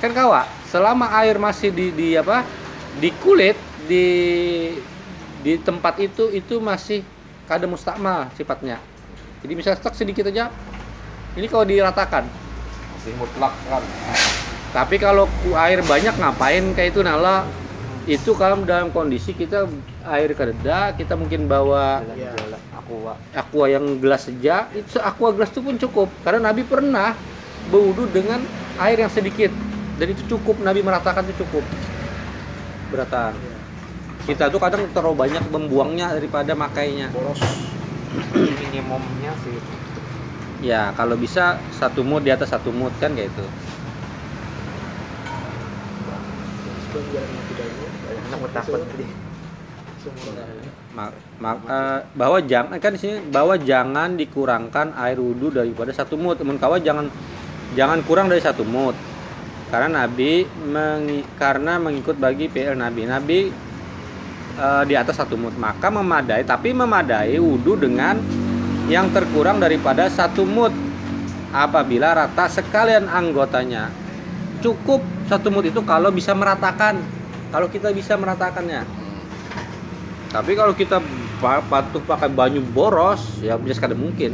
kan 0.00 0.10
kawa 0.16 0.48
selama 0.68 1.12
air 1.20 1.36
masih 1.36 1.68
di 1.68 1.92
di 1.92 2.16
apa 2.16 2.44
di 2.96 3.12
kulit 3.20 3.56
di 3.84 4.06
di 5.44 5.56
tempat 5.60 6.00
itu 6.00 6.32
itu 6.32 6.60
masih 6.60 7.04
kada 7.48 7.64
mustakmal 7.68 8.28
sifatnya. 8.36 8.80
Jadi 9.40 9.52
bisa 9.56 9.72
stok 9.76 9.96
sedikit 9.96 10.28
aja. 10.28 10.52
Ini 11.36 11.46
kalau 11.48 11.64
diratakan. 11.64 12.28
Masih 12.96 13.16
mutlak 13.16 13.56
kan 13.64 13.80
tapi 14.70 14.96
kalau 14.96 15.26
ku- 15.42 15.58
air 15.58 15.82
banyak 15.82 16.14
ngapain 16.14 16.62
kayak 16.74 16.94
itu 16.94 17.02
nala? 17.02 17.42
Itu 18.06 18.34
kalau 18.34 18.62
dalam 18.64 18.90
kondisi 18.90 19.34
kita 19.34 19.66
air 20.08 20.32
kereda 20.32 20.94
kita 20.94 21.14
mungkin 21.14 21.46
bawa 21.46 22.02
Iya. 22.14 22.34
Wak. 22.90 23.22
aqua 23.30 23.70
yang 23.70 24.02
gelas 24.02 24.26
saja. 24.26 24.66
Itu 24.74 24.98
aqua 24.98 25.30
gelas 25.30 25.54
itu 25.54 25.62
pun 25.62 25.78
cukup 25.78 26.10
karena 26.22 26.50
Nabi 26.50 26.66
pernah 26.66 27.14
berwudu 27.70 28.10
dengan 28.10 28.42
air 28.82 28.98
yang 28.98 29.12
sedikit. 29.12 29.54
Dan 29.94 30.10
itu 30.10 30.26
cukup 30.26 30.58
Nabi 30.58 30.82
meratakan 30.82 31.22
itu 31.22 31.46
cukup. 31.46 31.62
Beratan. 32.90 33.38
Kita 34.26 34.50
tuh 34.50 34.58
kadang 34.58 34.90
terlalu 34.90 35.16
banyak 35.22 35.44
membuangnya 35.54 36.10
daripada 36.10 36.50
makainya. 36.58 37.14
Boros. 37.14 37.38
minimumnya 38.34 39.38
sih. 39.46 39.54
Ya 40.60 40.90
kalau 40.92 41.14
bisa 41.14 41.62
satu 41.70 42.02
mood 42.02 42.26
di 42.26 42.34
atas 42.34 42.50
satu 42.50 42.74
mood 42.74 42.90
kan 42.98 43.14
kayak 43.14 43.30
itu 43.30 43.46
eh, 51.70 51.98
bahwa 52.16 52.38
jangan 52.42 52.76
kan 52.80 52.90
di 52.96 53.00
sini 53.00 53.16
bahwa 53.30 53.54
jangan 53.60 54.16
dikurangkan 54.16 54.96
air 54.96 55.18
wudhu 55.20 55.52
daripada 55.52 55.92
satu 55.92 56.16
mut. 56.16 56.40
Mun 56.40 56.56
kawa 56.56 56.80
jangan 56.80 57.10
jangan 57.76 58.00
kurang 58.06 58.32
dari 58.32 58.40
satu 58.42 58.64
mut. 58.64 58.96
Karena 59.70 60.02
Nabi 60.02 60.42
mengi- 60.66 61.26
karena 61.38 61.78
mengikut 61.78 62.18
bagi 62.18 62.50
PL 62.50 62.74
Nabi. 62.74 63.02
Nabi 63.06 63.38
eh, 64.58 64.82
di 64.86 64.94
atas 64.98 65.20
satu 65.20 65.36
mut 65.38 65.54
maka 65.60 65.92
memadai 65.92 66.42
tapi 66.42 66.74
memadai 66.74 67.38
wudhu 67.38 67.78
dengan 67.78 68.18
yang 68.90 69.06
terkurang 69.14 69.62
daripada 69.62 70.10
satu 70.10 70.42
mut 70.42 70.74
apabila 71.54 72.14
rata 72.14 72.46
sekalian 72.50 73.06
anggotanya 73.06 73.90
cukup 74.62 75.02
satu 75.30 75.48
mut 75.54 75.66
itu 75.70 75.80
kalau 75.86 76.10
bisa 76.10 76.32
meratakan 76.34 76.94
kalau 77.54 77.66
kita 77.70 77.88
bisa 77.94 78.18
meratakannya 78.18 78.82
tapi 80.30 80.54
kalau 80.54 80.70
kita 80.78 81.02
pa- 81.42 81.64
patuh 81.66 81.98
pakai 82.06 82.30
banyu 82.30 82.62
boros, 82.62 83.42
ya 83.42 83.58
bisa 83.58 83.82
sekadar 83.82 83.98
mungkin. 83.98 84.30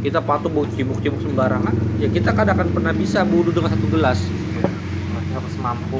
Kita 0.00 0.22
patuh 0.22 0.48
bau 0.48 0.64
cibuk-cibuk 0.64 1.20
sembarangan, 1.20 1.74
ya 2.00 2.08
kita 2.08 2.32
kadang 2.32 2.54
akan 2.56 2.68
pernah 2.72 2.94
bisa 2.94 3.20
wudhu 3.26 3.52
dengan 3.52 3.68
satu 3.74 3.86
gelas. 3.90 4.30
harus 5.10 5.54
mampu 5.58 5.98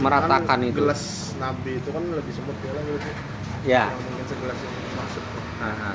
Meratakan 0.00 0.60
Kan 0.60 0.68
itu. 0.68 0.80
Gelas 0.80 1.02
nabi 1.40 1.76
itu 1.76 1.88
kan 1.92 2.04
lebih 2.04 2.32
semut 2.32 2.56
ya 2.60 2.72
lah 2.72 2.82
gitu. 2.84 3.10
Ya. 3.64 3.84
Yang 3.90 4.00
mungkin 4.04 4.26
segelas 4.28 4.58
yang 4.60 4.74
masuk. 4.96 5.24
Aha. 5.60 5.92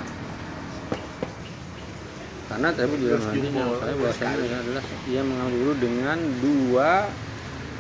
Karena 2.50 2.70
tadi 2.74 2.94
juga 2.98 3.18
saya 3.22 4.34
adalah 4.34 4.84
ia 5.06 5.22
mengambil 5.22 5.58
wudhu 5.70 5.74
dengan 5.86 6.18
dua 6.41 6.89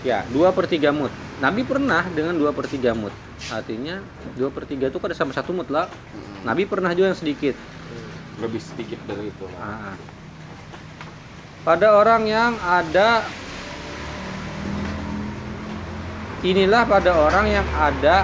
ya 0.03 0.23
dua 0.31 0.51
per 0.55 0.65
tiga 0.67 0.91
mut. 0.95 1.11
Nabi 1.39 1.63
pernah 1.63 2.03
dengan 2.11 2.35
dua 2.35 2.51
per 2.51 2.67
tiga 2.67 2.91
mut. 2.95 3.11
Artinya 3.51 4.03
dua 4.35 4.51
per 4.51 4.67
tiga 4.67 4.91
itu 4.91 4.99
kada 4.99 5.15
sama 5.15 5.31
satu 5.31 5.51
mut 5.55 5.67
lah. 5.71 5.87
Nabi 6.43 6.63
pernah 6.67 6.91
juga 6.95 7.11
yang 7.11 7.19
sedikit. 7.19 7.55
lebih 8.39 8.63
sedikit 8.63 8.95
dari 9.03 9.27
itu 9.27 9.43
Ah. 9.59 9.91
lah. 9.91 9.99
Pada 11.67 11.91
orang 11.99 12.23
yang 12.23 12.55
ada 12.63 13.27
inilah 16.39 16.87
pada 16.87 17.19
orang 17.19 17.51
yang 17.51 17.67
ada 17.75 18.23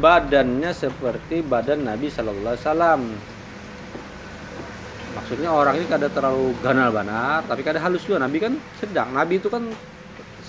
badannya 0.00 0.72
seperti 0.72 1.44
badan 1.44 1.84
Nabi 1.84 2.08
Shallallahu 2.08 2.56
Alaihi 2.56 2.64
Wasallam. 2.64 3.00
Maksudnya 5.18 5.50
orang 5.50 5.74
ini 5.76 5.86
kada 5.90 6.08
terlalu 6.08 6.54
ganal 6.62 6.88
banar, 6.94 7.44
tapi 7.44 7.60
kada 7.66 7.82
halus 7.82 8.06
juga. 8.06 8.22
Nabi 8.22 8.38
kan 8.38 8.54
sedang. 8.78 9.12
Nabi 9.12 9.42
itu 9.42 9.50
kan 9.50 9.66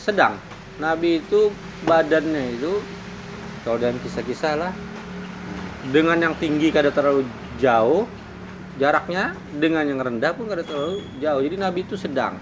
sedang. 0.10 0.34
Nabi 0.82 1.22
itu 1.22 1.54
badannya 1.86 2.58
itu 2.58 2.82
kalau 3.62 3.78
dalam 3.78 4.02
kisah-kisah 4.02 4.54
lah 4.58 4.74
dengan 5.94 6.18
yang 6.20 6.36
tinggi 6.40 6.74
kada 6.74 6.90
terlalu 6.90 7.28
jauh 7.62 8.10
jaraknya 8.80 9.36
dengan 9.60 9.84
yang 9.84 10.00
rendah 10.00 10.32
pun 10.34 10.48
kada 10.48 10.64
terlalu 10.64 11.04
jauh. 11.20 11.42
Jadi 11.44 11.56
nabi 11.60 11.80
itu 11.84 12.00
sedang. 12.00 12.40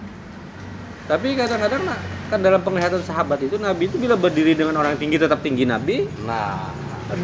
Tapi 1.10 1.34
kadang-kadang 1.34 1.82
kan 2.28 2.40
dalam 2.44 2.62
penglihatan 2.62 3.02
sahabat 3.02 3.42
itu 3.42 3.58
nabi 3.58 3.90
itu 3.90 3.98
bila 3.98 4.14
berdiri 4.14 4.54
dengan 4.54 4.78
orang 4.78 4.96
yang 4.96 5.02
tinggi 5.02 5.18
tetap 5.18 5.40
tinggi 5.42 5.66
nabi. 5.66 6.06
Nah, 6.28 6.70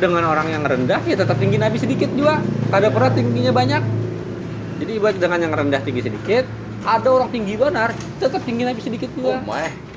dengan 0.01 0.25
orang 0.25 0.49
yang 0.49 0.63
rendah 0.65 0.99
ya 1.05 1.13
tetap 1.13 1.37
tinggi 1.37 1.61
nabi 1.61 1.77
sedikit 1.77 2.09
juga. 2.17 2.41
Kada 2.73 2.89
pernah 2.89 3.13
tingginya 3.13 3.53
banyak. 3.53 3.83
Jadi 4.81 4.91
buat 4.97 5.15
dengan 5.21 5.39
yang 5.45 5.53
rendah 5.53 5.81
tinggi 5.85 6.01
sedikit 6.01 6.43
ada 6.83 7.07
orang 7.07 7.31
tinggi 7.31 7.55
benar 7.55 7.95
tetap 8.19 8.43
tinggi 8.43 8.67
nabi 8.67 8.81
sedikit 8.81 9.07
oh 9.15 9.37
juga. 9.37 9.37
My. 9.45 9.92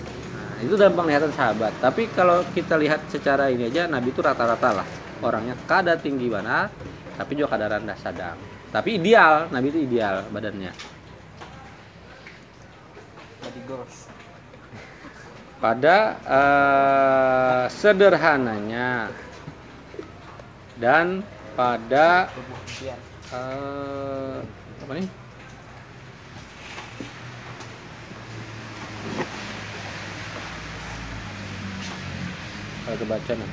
Nah, 0.57 0.63
itu 0.65 0.73
dalam 0.73 0.97
penglihatan 0.97 1.29
sahabat. 1.37 1.77
Tapi 1.85 2.09
kalau 2.17 2.41
kita 2.57 2.81
lihat 2.81 3.05
secara 3.13 3.53
ini 3.53 3.69
aja, 3.69 3.85
Nabi 3.85 4.09
itu 4.09 4.25
rata-rata 4.25 4.81
lah 4.81 4.89
orangnya 5.21 5.53
kada 5.69 6.01
tinggi 6.01 6.33
benar, 6.33 6.73
tapi 7.17 7.37
juga 7.37 7.57
kada 7.57 7.77
rendah 7.77 7.97
sedang. 8.01 8.37
Tapi 8.73 8.97
ideal, 8.97 9.53
Nabi 9.53 9.69
itu 9.69 9.85
ideal 9.85 10.25
badannya. 10.33 10.73
Pada 15.57 15.97
eh, 16.25 17.65
sederhananya 17.73 19.13
dan 20.77 21.25
pada 21.57 22.29
eh, 23.33 24.39
apa 24.85 24.93
nih? 24.93 25.26
Nih. 32.87 33.51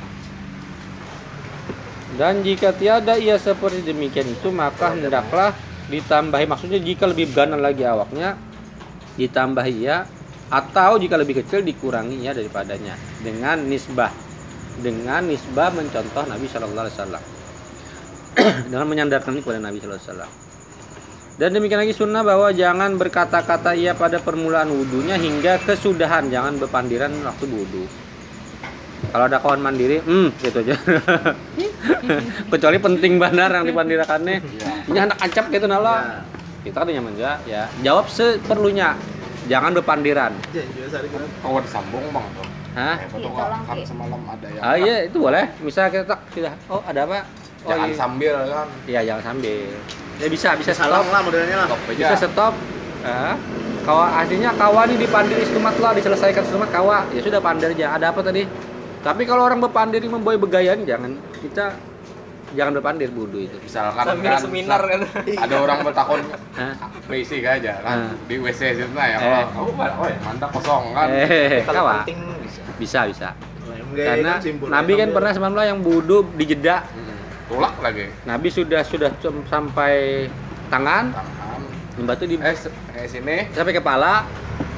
Dan 2.13 2.45
jika 2.45 2.69
tiada 2.77 3.17
ia 3.17 3.41
seperti 3.41 3.81
demikian 3.81 4.29
itu 4.29 4.53
maka 4.53 4.93
hendaklah 4.93 5.57
ditambahi. 5.89 6.45
Maksudnya 6.45 6.77
jika 6.77 7.09
lebih 7.09 7.33
ganan 7.33 7.57
lagi 7.57 7.81
awaknya 7.81 8.37
ditambah 9.17 9.65
ia 9.73 10.05
atau 10.53 11.01
jika 11.01 11.17
lebih 11.17 11.41
kecil 11.41 11.65
dikurangi 11.65 12.21
ia 12.21 12.37
daripadanya. 12.37 12.93
Dengan 13.25 13.65
nisbah. 13.65 14.13
Dengan 14.77 15.25
nisbah 15.25 15.73
mencontoh 15.73 16.29
Nabi 16.29 16.45
Shallallahu 16.45 16.85
Alaihi 16.85 16.97
Wasallam. 17.01 17.23
Dengan 18.69 18.85
menyandarkan 18.85 19.33
kepada 19.41 19.57
Nabi 19.57 19.81
Shallallahu 19.81 19.97
Alaihi 19.97 20.13
Wasallam. 20.13 20.31
Dan 21.33 21.49
demikian 21.57 21.81
lagi 21.81 21.97
sunnah 21.97 22.21
bahwa 22.21 22.53
jangan 22.53 22.93
berkata-kata 22.93 23.73
ia 23.73 23.97
pada 23.97 24.21
permulaan 24.21 24.69
wudhunya 24.69 25.17
hingga 25.17 25.57
kesudahan. 25.65 26.29
Jangan 26.29 26.61
berpandiran 26.61 27.09
waktu 27.25 27.49
wudhu 27.49 28.02
kalau 29.09 29.25
ada 29.25 29.37
kawan 29.37 29.59
mandiri 29.59 29.99
hmm 29.99 30.27
gitu 30.39 30.57
aja. 30.61 30.75
Kecuali 32.51 32.77
penting 32.79 33.17
benar 33.17 33.49
yang 33.51 33.65
dipandirakannya 33.65 34.35
ini 34.87 34.97
anak 34.99 35.17
acap 35.19 35.49
gitu 35.49 35.65
nala. 35.65 36.23
Kita 36.63 36.81
kan 36.81 36.87
nyaman 36.87 37.13
ya 37.17 37.35
ya. 37.43 37.67
Jawab 37.83 38.07
seperlunya. 38.07 38.95
Jangan 39.43 39.75
berpandiran 39.75 40.31
Ya, 40.55 40.63
biasa 40.71 41.03
hari 41.03 41.11
kita. 41.11 41.27
Oh, 41.43 41.59
disambung 41.59 42.07
bang. 42.15 42.25
Tuh. 42.31 42.47
Hah? 42.73 42.95
Eh, 42.95 43.07
Iya, 43.11 43.59
kan 43.67 43.77
semalam 43.83 44.21
ada 44.23 44.47
yang 44.47 44.63
ah 44.63 44.75
iya 44.79 44.95
itu 45.05 45.17
boleh. 45.19 45.45
Misalnya 45.59 45.89
kita 45.91 46.05
tak 46.15 46.19
sudah 46.31 46.53
oh 46.71 46.81
ada 46.81 47.03
apa? 47.03 47.27
Oh, 47.63 47.69
jangan 47.69 47.87
iya. 47.91 47.95
sambil 47.99 48.33
kan. 48.47 48.67
Iya 48.87 48.99
jangan 49.03 49.23
sambil. 49.29 49.67
Ya 50.17 50.27
bisa 50.31 50.49
bisa 50.55 50.71
Salam 50.71 51.03
stop. 51.03 51.11
lah 51.11 51.21
modelnya 51.21 51.55
lah. 51.59 51.67
Stop 51.67 51.81
aja. 51.91 52.05
bisa 52.15 52.27
stop. 52.31 52.53
Ah, 53.03 53.35
kawa 53.83 54.05
aslinya 54.23 54.51
kawa 54.55 54.87
ini 54.87 54.95
dipandir 54.95 55.37
istumat 55.37 55.75
lah 55.77 55.91
diselesaikan 55.91 56.43
istumat 56.47 56.69
kawa. 56.71 57.03
Ya 57.11 57.19
sudah 57.19 57.43
pandir 57.43 57.69
aja. 57.75 57.99
Ada 57.99 58.15
apa 58.15 58.23
tadi 58.23 58.47
tapi 59.03 59.21
kalau 59.23 59.43
orang 59.43 59.59
berpandir 59.59 59.99
membawa 60.03 60.39
begayaan 60.39 60.81
jangan 60.83 61.11
kita 61.37 61.75
jangan 62.53 62.77
berpandir 62.77 63.09
bodoh 63.09 63.37
itu 63.37 63.57
Misalkan 63.59 64.05
sambil 64.05 64.29
kan 64.29 64.39
seminar 64.39 64.81
kan. 64.81 65.01
ada 65.43 65.55
orang 65.57 65.77
bertakun 65.81 66.21
Hah? 66.53 66.73
basic 67.03 67.43
aja 67.43 67.81
kan 67.81 67.97
Ah. 68.07 68.13
di 68.23 68.35
WC 68.37 68.61
situ 68.73 68.93
nah 68.93 69.05
ya. 69.05 69.17
Eh. 69.17 69.45
Oh, 69.53 69.67
oh, 69.67 70.07
mantap 70.21 70.49
kosong 70.53 70.93
kan. 70.93 71.07
eh 71.09 71.61
Kalau 71.63 71.83
kawa 71.83 71.93
penting 72.01 72.19
bisa. 72.39 72.61
bisa 72.77 72.99
bisa 73.05 73.29
Karena 73.93 74.37
karena 74.39 74.71
Nabi 74.71 74.93
kan 74.95 75.09
pernah 75.11 75.31
semalam 75.31 75.65
yang 75.67 75.79
bodoh 75.79 76.23
di 76.31 76.45
jeda 76.45 76.85
Mm. 76.85 77.11
Tulak 77.43 77.75
lagi. 77.81 78.07
Nabi 78.23 78.47
sudah 78.47 78.81
sudah 78.81 79.11
sampai 79.45 80.25
tangan 80.69 81.11
Tangan. 81.11 82.05
batu 82.05 82.23
di 82.23 82.37
Eh, 82.37 82.55
eh 82.95 83.05
sini. 83.05 83.51
sampai 83.51 83.73
kepala 83.73 84.23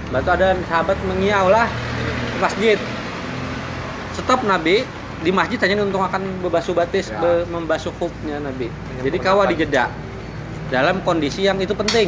batu 0.09 0.29
ada 0.29 0.55
sahabat 0.65 0.97
mengiau 1.03 1.47
lah 1.47 1.67
ke 1.67 2.37
masjid 2.37 2.77
stop 4.25 4.41
Nabi. 4.43 4.83
Di 5.15 5.31
masjid 5.31 5.55
hanya 5.63 5.79
untuk 5.79 6.01
akan 6.01 6.43
membasuh 6.43 6.75
batis 6.75 7.07
Ya. 7.07 7.17
be- 7.17 7.47
membasuh 7.47 7.89
kubnya 7.95 8.35
Nabi. 8.37 8.67
Jadi 8.99 9.17
kawa 9.17 9.47
dijeda 9.47 9.87
dalam 10.67 10.99
kondisi 11.01 11.41
yang 11.41 11.55
itu 11.57 11.71
penting. 11.71 12.05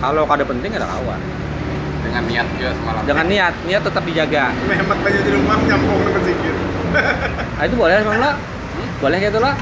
Kalau 0.00 0.24
kada 0.24 0.42
penting 0.42 0.72
ada 0.72 0.88
kawa. 0.88 1.20
Dengan 2.00 2.24
niat 2.24 2.46
juga 2.56 2.72
semalam. 2.72 3.02
dengan 3.04 3.26
niat 3.28 3.54
niat 3.68 3.82
tetap 3.84 4.02
dijaga. 4.02 4.44
Hemat 4.56 4.98
aja 5.04 5.20
di 5.20 5.30
rumah 5.30 5.60
sikit. 6.24 6.54
nah, 7.54 7.62
itu 7.62 7.74
boleh 7.76 7.94
semalam 8.00 8.18
lah 8.18 8.34
boleh 8.98 9.18
gitu 9.22 9.38
lah 9.38 9.54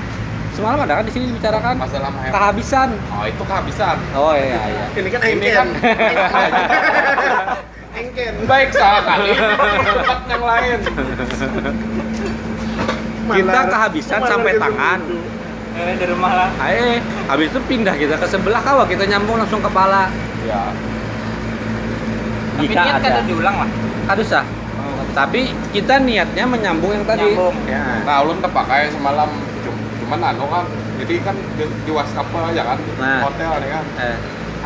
semalam 0.57 0.79
ada 0.81 0.93
kan 0.99 1.05
di 1.05 1.13
sini 1.13 1.25
dibicarakan? 1.29 1.75
Masalah 1.77 2.09
kehabisan. 2.31 2.89
Oh, 3.13 3.27
itu 3.27 3.43
kehabisan. 3.43 3.97
oh 4.15 4.33
iya 4.33 4.59
iya. 4.65 4.85
Ini 4.97 5.09
kan 5.13 5.21
Ini 5.27 5.49
kan 5.53 5.69
engken. 8.01 8.33
baik 8.45 8.69
salah 8.71 9.03
kali 9.05 9.31
tempat 9.35 10.21
yang 10.27 10.45
lain. 10.45 10.79
kita 13.29 13.61
kehabisan 13.67 14.19
malah 14.19 14.31
sampai 14.31 14.53
tangan 14.57 15.01
Eh, 15.71 15.95
di 15.95 16.11
rumah 16.11 16.33
lah. 16.35 16.51
Ayo, 16.59 16.99
habis 17.31 17.55
itu 17.55 17.61
pindah 17.63 17.95
kita 17.95 18.19
ke 18.19 18.27
sebelah 18.27 18.59
kawa 18.59 18.83
kita 18.83 19.07
nyambung 19.07 19.39
langsung 19.39 19.63
kepala. 19.63 20.11
Ya. 20.43 20.75
Tapi 22.51 22.67
Jika 22.67 22.83
niat 22.83 22.95
ada. 22.99 23.05
kada 23.05 23.21
diulang 23.23 23.55
lah. 23.55 23.69
Kadus 24.11 24.27
sah. 24.27 24.43
Tapi 25.15 25.47
kita 25.71 26.03
niatnya 26.03 26.51
menyambung 26.51 26.91
yang 26.91 27.07
tadi. 27.07 27.31
Nyambung. 27.31 27.55
Ya. 27.65 28.03
Nah, 28.03 28.27
ulun 28.27 28.43
terpakai 28.43 28.91
semalam 28.91 29.31
Cum- 29.63 29.87
cuman 30.03 30.21
anu 30.25 30.51
kan. 30.51 30.67
Jadi 30.99 31.15
kan 31.23 31.37
di, 31.55 31.63
di 31.63 31.91
WhatsApp 31.95 32.27
aja 32.27 32.63
kan 32.65 32.79
Nah. 32.99 33.21
hotel 33.23 33.51
nih 33.63 33.71
kan. 33.71 33.85
Eh, 34.03 34.17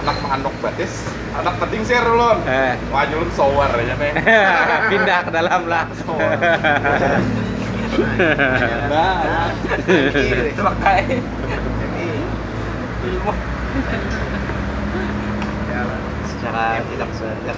Anak 0.02 0.18
mandok 0.18 0.54
batis, 0.58 1.06
anak 1.30 1.54
penting 1.62 1.86
share 1.86 2.02
ulun. 2.02 2.42
eh. 2.50 2.74
Wah, 2.90 3.06
shower 3.38 3.70
aja 3.70 3.94
nih. 3.94 4.12
pindah 4.90 5.18
ke 5.22 5.30
dalam 5.30 5.62
lah. 5.70 5.86
Nah, 8.90 9.54
Pakai 10.58 11.22
ilmu 13.02 13.32
secara 16.26 16.82
tidak 16.82 17.10
sadar. 17.14 17.56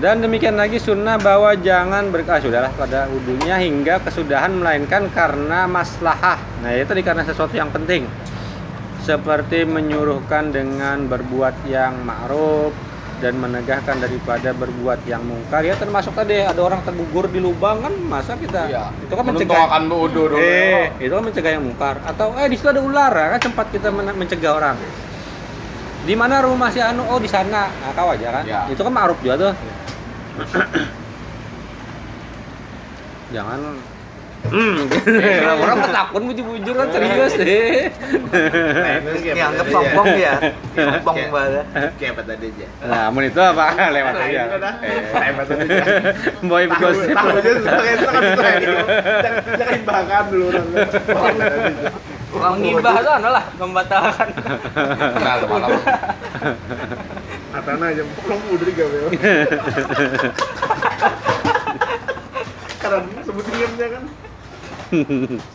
Dan 0.00 0.24
demikian 0.24 0.56
lagi 0.56 0.80
sunnah 0.80 1.20
bahwa 1.20 1.52
jangan 1.60 2.08
ber 2.08 2.24
ah, 2.24 2.40
sudahlah 2.40 2.72
pada 2.72 3.04
wudhunya 3.12 3.60
hingga 3.60 4.00
kesudahan 4.00 4.48
melainkan 4.48 5.12
karena 5.12 5.68
maslahah. 5.68 6.40
Nah, 6.64 6.72
itu 6.72 6.88
tadi 6.88 7.04
karena 7.04 7.20
sesuatu 7.20 7.52
yang 7.52 7.68
penting. 7.68 8.08
Seperti 9.10 9.66
menyuruhkan 9.66 10.54
dengan 10.54 11.10
berbuat 11.10 11.66
yang 11.66 12.06
ma'ruf 12.06 12.70
dan 13.18 13.42
menegahkan 13.42 13.98
daripada 13.98 14.54
berbuat 14.54 15.02
yang 15.02 15.26
mungkar. 15.26 15.66
Ya 15.66 15.74
termasuk 15.74 16.14
tadi 16.14 16.38
ada 16.38 16.62
orang 16.62 16.78
tergugur 16.86 17.26
di 17.26 17.42
lubang 17.42 17.82
kan 17.82 17.90
masa 18.06 18.38
kita 18.38 18.70
Iya. 18.70 18.94
itu 19.02 19.10
kan 19.10 19.26
mencegah 19.26 19.66
akan 19.66 19.82
dulu. 19.90 20.38
Eh, 20.38 20.94
itu 21.02 21.10
kan 21.10 21.26
mencegah 21.26 21.58
yang 21.58 21.66
mungkar. 21.66 21.98
Atau 22.06 22.38
eh 22.38 22.46
di 22.46 22.54
situ 22.54 22.70
ada 22.70 22.78
ular 22.78 23.10
ya, 23.10 23.34
kan 23.34 23.50
sempat 23.50 23.66
kita 23.74 23.90
men- 23.90 24.14
mencegah 24.14 24.52
orang. 24.54 24.78
Di 26.06 26.14
mana 26.14 26.46
rumah 26.46 26.70
si 26.70 26.78
Anu? 26.78 27.02
Oh, 27.10 27.18
di 27.18 27.26
sana. 27.26 27.66
Nah, 27.66 27.90
kau 27.92 28.14
aja 28.14 28.40
kan. 28.40 28.44
Ya. 28.46 28.70
Itu 28.70 28.86
kan 28.86 28.94
ma'ruf 28.94 29.18
juga 29.26 29.50
tuh. 29.50 29.52
Jangan 33.34 33.58
Hmm, 34.40 34.88
orang 35.60 35.78
ketakut 35.84 36.22
bujur-bujur 36.24 36.74
kan 36.74 36.88
serius 36.90 37.36
deh. 37.36 37.92
Dianggap 39.20 39.66
sombong 39.68 40.16
ya. 40.16 40.34
Sombong 40.72 41.18
banget. 41.28 41.64
Kayak 42.00 42.12
apa 42.16 42.22
tadi 42.24 42.46
aja. 42.48 42.66
Nah, 42.82 43.04
mun 43.12 43.22
itu 43.22 43.36
apa? 43.36 43.64
Lewat 43.92 44.14
Nah, 44.16 44.24
aja. 44.24 44.42
itu 44.42 44.56
dah. 44.58 44.74
Eh, 44.80 45.30
tadi 45.44 45.70
aja. 45.70 45.84
Boy 46.42 46.64
gosip. 46.66 47.12
tahu 47.12 47.28
aja. 47.36 48.70
Jangan 49.54 49.74
imbangkan 49.76 50.24
dulu 50.32 50.44
orang. 50.50 50.66
Mengibah 52.30 52.94
tuh 52.96 53.12
anu 53.12 53.28
lah 53.28 53.44
membatalkan. 53.54 54.28
Kenal 55.14 55.40
malam. 55.46 55.70
Atana 57.50 57.84
aja 57.92 58.02
belum 58.02 58.40
udah 58.50 58.66
digawe. 58.66 58.98
Karena 62.80 62.98
sebut 63.22 63.44
diamnya 63.46 63.88
kan. 63.92 64.04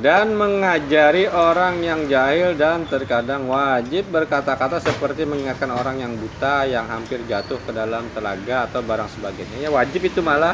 dan 0.00 0.36
mengajari 0.36 1.24
orang 1.26 1.80
yang 1.80 2.04
jahil 2.04 2.52
dan 2.52 2.84
terkadang 2.84 3.48
wajib 3.48 4.12
berkata-kata 4.12 4.76
seperti 4.78 5.24
mengingatkan 5.24 5.72
orang 5.72 6.04
yang 6.04 6.12
buta 6.20 6.68
yang 6.68 6.84
hampir 6.86 7.24
jatuh 7.24 7.56
ke 7.64 7.72
dalam 7.72 8.06
telaga 8.12 8.68
atau 8.68 8.84
barang 8.84 9.08
sebagainya. 9.16 9.56
Ya 9.64 9.70
wajib 9.72 10.04
itu 10.04 10.20
malah 10.20 10.52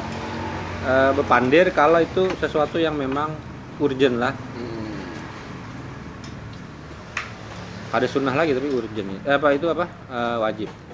eh, 0.87 1.13
bepandir 1.13 1.75
kalau 1.75 1.99
itu 1.99 2.31
sesuatu 2.39 2.79
yang 2.79 2.95
memang 2.95 3.35
urgent 3.83 4.17
lah. 4.23 4.33
Hmm. 4.33 4.75
ada 7.93 8.07
sunnah 8.07 8.35
lagi 8.35 8.55
tapi 8.55 8.71
urgent. 8.71 9.27
Eh, 9.27 9.35
apa 9.37 9.49
itu 9.59 9.67
apa? 9.67 9.91
Eh, 10.07 10.39
wajib 10.39 10.86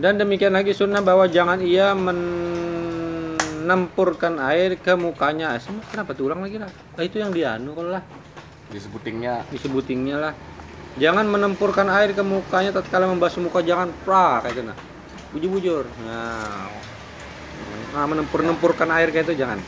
dan 0.00 0.16
demikian 0.16 0.56
lagi 0.56 0.72
sunnah 0.72 1.04
bahwa 1.04 1.28
jangan 1.28 1.60
ia 1.60 1.92
menempurkan 1.92 4.40
air 4.40 4.80
ke 4.80 4.96
mukanya. 4.96 5.52
Eh, 5.60 5.62
kenapa 5.92 6.16
tuh 6.16 6.32
ulang 6.32 6.40
lagi 6.40 6.56
lah 6.56 6.72
Ah, 6.96 7.04
itu 7.04 7.20
yang 7.20 7.28
dianu 7.28 7.76
kalau 7.76 7.92
lah. 7.92 8.00
Disebutingnya. 8.72 9.44
Disebutingnya 9.52 10.16
lah. 10.16 10.32
Jangan 10.96 11.28
menempurkan 11.28 11.92
air 11.92 12.16
ke 12.16 12.24
mukanya 12.24 12.72
tatkala 12.72 13.12
membasuh 13.12 13.44
muka 13.44 13.60
jangan 13.60 13.92
pra 14.08 14.40
kayak 14.40 14.56
gitu 14.56 14.72
nah. 14.72 14.76
Bujur-bujur. 15.36 15.84
Nah. 16.08 16.72
Nah 17.92 18.08
menempur-nempurkan 18.08 18.88
air 18.96 19.12
kayak 19.12 19.28
itu 19.28 19.36
jangan. 19.36 19.60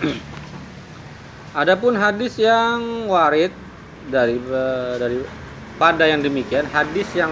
Adapun 1.60 2.00
hadis 2.00 2.40
yang 2.40 3.12
warid 3.12 3.52
dari 4.08 4.40
eh, 4.40 4.94
dari 4.96 5.20
pada 5.76 6.08
yang 6.08 6.24
demikian 6.24 6.64
hadis 6.72 7.12
yang 7.12 7.28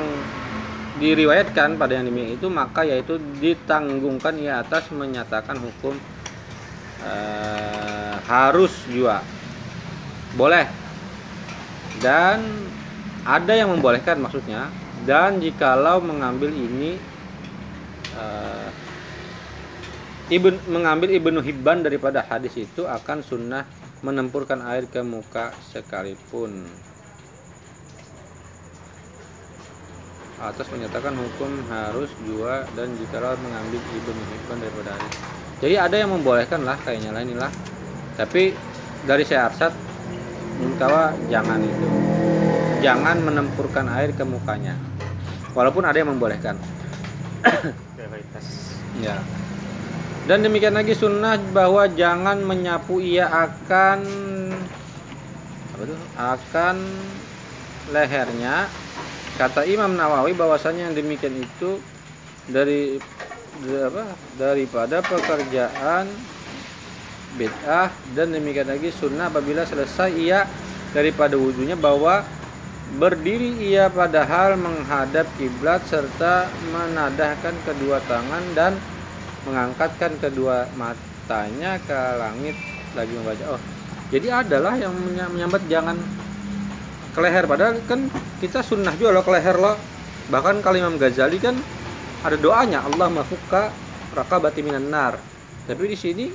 diriwayatkan 1.00 1.80
pada 1.80 1.96
yang 1.96 2.12
demikian 2.12 2.36
itu 2.36 2.46
maka 2.52 2.84
yaitu 2.84 3.16
ditanggungkan 3.40 4.36
ia 4.36 4.60
atas 4.60 4.92
menyatakan 4.92 5.56
hukum 5.56 5.96
eh, 7.02 8.14
harus 8.28 8.70
jua. 8.92 9.24
Boleh. 10.36 10.68
Dan 12.04 12.44
ada 13.24 13.52
yang 13.56 13.72
membolehkan 13.72 14.20
maksudnya. 14.20 14.68
Dan 15.08 15.40
jikalau 15.40 16.04
mengambil 16.04 16.52
ini 16.52 17.00
eh, 18.14 18.68
Ibn, 20.30 20.70
mengambil 20.70 21.10
Ibnu 21.16 21.40
Hibban 21.40 21.82
daripada 21.82 22.22
hadis 22.22 22.54
itu 22.54 22.84
akan 22.84 23.24
sunnah 23.24 23.64
menempurkan 24.04 24.62
air 24.62 24.86
ke 24.86 25.00
muka 25.00 25.50
sekalipun 25.72 26.68
atas 30.40 30.66
menyatakan 30.72 31.12
hukum 31.14 31.53
harus 31.68 32.09
jua 32.24 32.64
dan 32.72 32.90
jikalau 32.96 33.37
mengambil 33.44 33.79
Ibnu 33.79 34.22
Hibban 34.33 34.59
daripada 34.64 34.96
hadis 34.96 35.40
jadi 35.61 35.76
ada 35.76 35.96
yang 36.00 36.11
membolehkan 36.16 36.64
lah 36.64 36.81
kayaknya 36.81 37.12
lah 37.12 37.20
inilah. 37.20 37.53
Tapi 38.16 38.57
dari 39.05 39.24
saya 39.29 39.53
arsat 39.53 39.76
mintawa 40.57 41.12
jangan 41.29 41.61
itu. 41.61 41.87
Jangan 42.81 43.20
menempurkan 43.20 43.92
air 43.92 44.16
ke 44.16 44.24
mukanya. 44.24 44.72
Walaupun 45.53 45.85
ada 45.85 45.96
yang 46.00 46.11
membolehkan. 46.11 46.57
Ya. 49.00 49.16
Dan 50.29 50.44
demikian 50.44 50.76
lagi 50.76 50.92
sunnah 50.92 51.40
bahwa 51.57 51.88
jangan 51.88 52.44
menyapu 52.44 53.00
ia 53.00 53.24
akan 53.24 54.05
apa 55.72 55.83
itu? 55.88 55.96
Akan 56.20 56.76
lehernya 57.88 58.68
kata 59.40 59.64
Imam 59.64 59.96
Nawawi 59.96 60.37
bahwasanya 60.37 60.92
yang 60.92 60.94
demikian 61.00 61.33
itu 61.40 61.81
dari 62.44 63.00
apa? 63.64 64.05
Daripada 64.37 65.00
pekerjaan 65.00 66.05
bid'ah 67.40 67.88
dan 68.12 68.37
demikian 68.37 68.68
lagi 68.68 68.92
sunnah 68.92 69.33
apabila 69.33 69.64
selesai 69.64 70.12
ia 70.12 70.44
daripada 70.92 71.40
wudhunya 71.40 71.79
bahwa 71.81 72.20
berdiri 73.00 73.64
ia 73.64 73.88
padahal 73.88 74.61
menghadap 74.61 75.24
kiblat 75.40 75.81
serta 75.88 76.53
menadahkan 76.68 77.55
kedua 77.64 78.03
tangan 78.05 78.44
dan 78.53 78.76
mengangkatkan 79.48 80.20
kedua 80.20 80.68
matanya 80.76 81.81
ke 81.81 81.98
langit 82.20 82.59
lagi 82.92 83.12
membaca. 83.16 83.57
Oh 83.57 83.62
jadi 84.11 84.42
adalah 84.42 84.74
yang 84.74 84.90
menya- 84.90 85.31
menyambat 85.31 85.62
jangan 85.70 85.94
ke 87.20 87.28
leher. 87.28 87.44
Padahal 87.44 87.76
kan 87.85 88.09
kita 88.40 88.64
sunnah 88.64 88.96
juga 88.96 89.20
loh 89.20 89.20
ke 89.20 89.30
leher 89.37 89.61
loh. 89.61 89.76
Bahkan 90.33 90.64
kalau 90.64 90.80
Imam 90.80 90.96
Ghazali 90.96 91.37
kan 91.37 91.52
ada 92.24 92.37
doanya 92.40 92.80
Allah 92.80 93.12
mafukka 93.12 93.68
rakabati 94.16 94.64
minan 94.64 94.88
nar. 94.88 95.20
Tapi 95.68 95.85
di 95.92 95.98
sini 96.00 96.26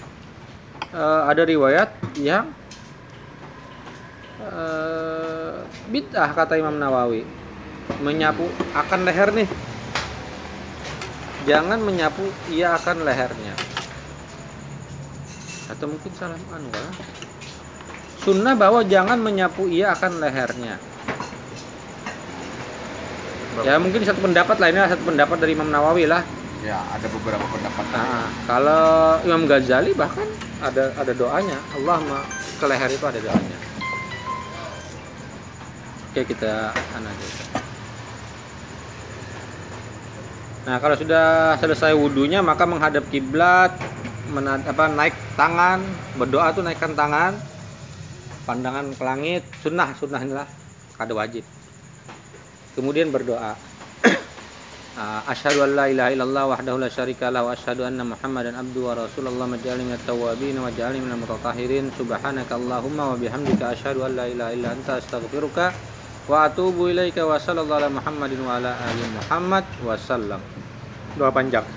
eh, 0.94 1.22
ada 1.26 1.42
riwayat 1.42 1.90
yang 2.22 2.54
eh, 4.46 5.58
bid'ah 5.90 6.30
kata 6.38 6.62
Imam 6.62 6.78
Nawawi. 6.78 7.26
Menyapu 8.06 8.46
akan 8.78 9.00
leher 9.10 9.34
nih. 9.34 9.50
Jangan 11.46 11.78
menyapu 11.82 12.26
ia 12.50 12.74
akan 12.78 13.06
lehernya. 13.06 13.54
Atau 15.70 15.90
mungkin 15.90 16.10
salah 16.18 16.38
anu 16.54 16.70
kah? 16.74 17.25
Sunnah 18.26 18.58
bahwa 18.58 18.82
jangan 18.82 19.22
menyapu 19.22 19.70
ia 19.70 19.94
akan 19.94 20.18
lehernya. 20.18 20.82
Ya 23.64 23.80
mungkin 23.80 24.04
satu 24.04 24.20
pendapat 24.20 24.58
lainnya 24.60 24.90
satu 24.90 25.06
pendapat 25.08 25.38
dari 25.40 25.54
Imam 25.54 25.70
Nawawi 25.70 26.10
lah. 26.10 26.26
Ya 26.66 26.82
ada 26.92 27.06
beberapa 27.08 27.46
pendapat 27.46 27.86
Nah, 27.94 28.28
kalau 28.50 29.22
Imam 29.22 29.46
Ghazali 29.46 29.94
bahkan 29.94 30.26
ada 30.60 30.92
ada 30.98 31.14
doanya. 31.14 31.62
Allah 31.78 32.02
ma 32.04 32.20
ke 32.58 32.66
leher 32.66 32.90
itu 32.90 33.06
ada 33.06 33.20
doanya. 33.22 33.58
Oke 36.12 36.22
kita 36.34 36.74
aja. 36.74 37.28
nah 40.66 40.82
kalau 40.82 40.98
sudah 40.98 41.54
selesai 41.62 41.94
wudhunya 41.94 42.42
maka 42.42 42.66
menghadap 42.66 43.06
kiblat 43.14 43.70
apa 44.42 44.86
naik 44.90 45.14
tangan 45.38 45.78
berdoa 46.18 46.50
tuh 46.58 46.66
naikkan 46.66 46.98
tangan 46.98 47.38
pandangan 48.46 48.94
ke 48.94 49.04
langit 49.04 49.44
sunnah 49.60 49.92
sunnah 49.98 50.22
inilah 50.22 50.48
kada 50.96 51.14
wajib 51.18 51.44
kemudian 52.78 53.10
berdoa 53.12 53.58
Ah, 54.96 55.20
Asyhadu 55.28 55.68
an 55.68 55.76
la 55.76 55.92
ilaha 55.92 56.08
illallah 56.16 56.56
wahdahu 56.56 56.80
la 56.80 56.88
syarika 56.88 57.28
lah 57.28 57.44
wa 57.44 57.52
asyhadu 57.52 57.84
anna 57.84 58.08
Muhammadan 58.08 58.56
abdu 58.56 58.88
wa 58.88 58.96
rasulullah 58.96 59.44
maj'alni 59.44 59.92
minat 59.92 60.00
tawwabin 60.08 60.56
wa 60.56 60.72
ja'alni 60.72 61.04
minal 61.04 61.20
mutatahhirin 61.20 61.92
subhanaka 62.00 62.56
allahumma 62.56 63.12
wa 63.12 63.20
bihamdika 63.20 63.76
asyhadu 63.76 64.08
an 64.08 64.16
la 64.16 64.32
ilaha 64.32 64.56
illa 64.56 64.72
anta 64.72 65.04
astaghfiruka 65.04 65.76
wa 66.32 66.48
atubu 66.48 66.96
ilaika 66.96 67.28
wa 67.28 67.36
sallallahu 67.36 67.76
ala 67.76 67.92
Muhammadin 67.92 68.40
wa 68.40 68.56
ala 68.56 68.72
ali 68.72 69.04
Muhammad 69.20 69.68
wa 69.84 70.00
sallam. 70.00 70.40
Doa 71.20 71.28
panjang. 71.28 71.68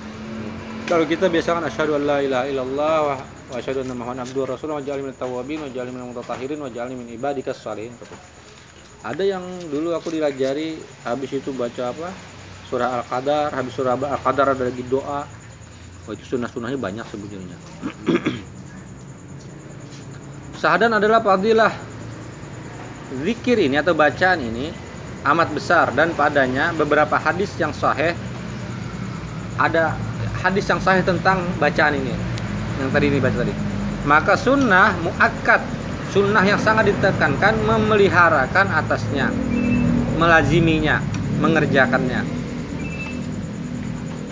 Kalau 0.87 1.03
kita 1.03 1.27
biasa 1.27 1.59
kan 1.59 1.67
asyhadu 1.67 1.99
an 1.99 2.03
la 2.07 2.19
ilaha 2.23 2.45
illallah 2.47 2.99
wa 3.49 3.57
asyhadu 3.57 3.81
anna 3.81 3.97
Muhammadan 3.97 4.29
abdu 4.29 4.45
wa 4.45 4.49
rasulullah 4.53 4.81
wa 4.81 4.85
ja'alni 4.85 5.05
minat 5.09 5.21
tawwabin 5.21 5.59
wa 5.65 5.69
minal 5.73 6.09
mutatahhirin 6.13 6.61
min 6.93 7.09
ibadikas 7.17 7.65
shalihin. 7.65 7.97
Ada 9.01 9.25
yang 9.25 9.45
dulu 9.73 9.97
aku 9.97 10.13
dilajari 10.13 10.77
habis 11.07 11.31
itu 11.33 11.55
baca 11.57 11.95
apa? 11.95 12.13
surah 12.69 13.01
Al-Qadar, 13.01 13.57
habis 13.57 13.73
surah 13.73 13.97
Al-Qadar 13.97 14.53
ada 14.53 14.63
lagi 14.69 14.85
doa. 14.85 15.25
Oh, 16.05 16.13
itu 16.13 16.37
sunnah-sunnahnya 16.37 16.77
banyak 16.77 17.07
sebenarnya. 17.09 17.57
Sahadan 20.61 20.93
adalah 20.97 21.25
fadilah 21.25 21.73
zikir 23.25 23.57
ini 23.57 23.81
atau 23.81 23.97
bacaan 23.97 24.45
ini 24.45 24.69
amat 25.25 25.49
besar 25.57 25.97
dan 25.97 26.13
padanya 26.13 26.77
beberapa 26.77 27.17
hadis 27.17 27.49
yang 27.57 27.73
sahih 27.73 28.13
ada 29.57 29.97
hadis 30.45 30.69
yang 30.69 30.79
sahih 30.79 31.03
tentang 31.03 31.41
bacaan 31.57 31.97
ini 31.97 32.13
yang 32.79 32.91
tadi 32.95 33.07
ini 33.11 33.19
baca 33.19 33.37
tadi. 33.43 33.55
Maka 34.07 34.35
sunnah 34.39 34.95
muakkad 35.03 35.61
sunnah 36.09 36.41
yang 36.41 36.57
sangat 36.57 36.89
ditekankan 36.95 37.55
memeliharakan 37.67 38.67
atasnya 38.73 39.29
melaziminya 40.17 41.03
mengerjakannya. 41.39 42.25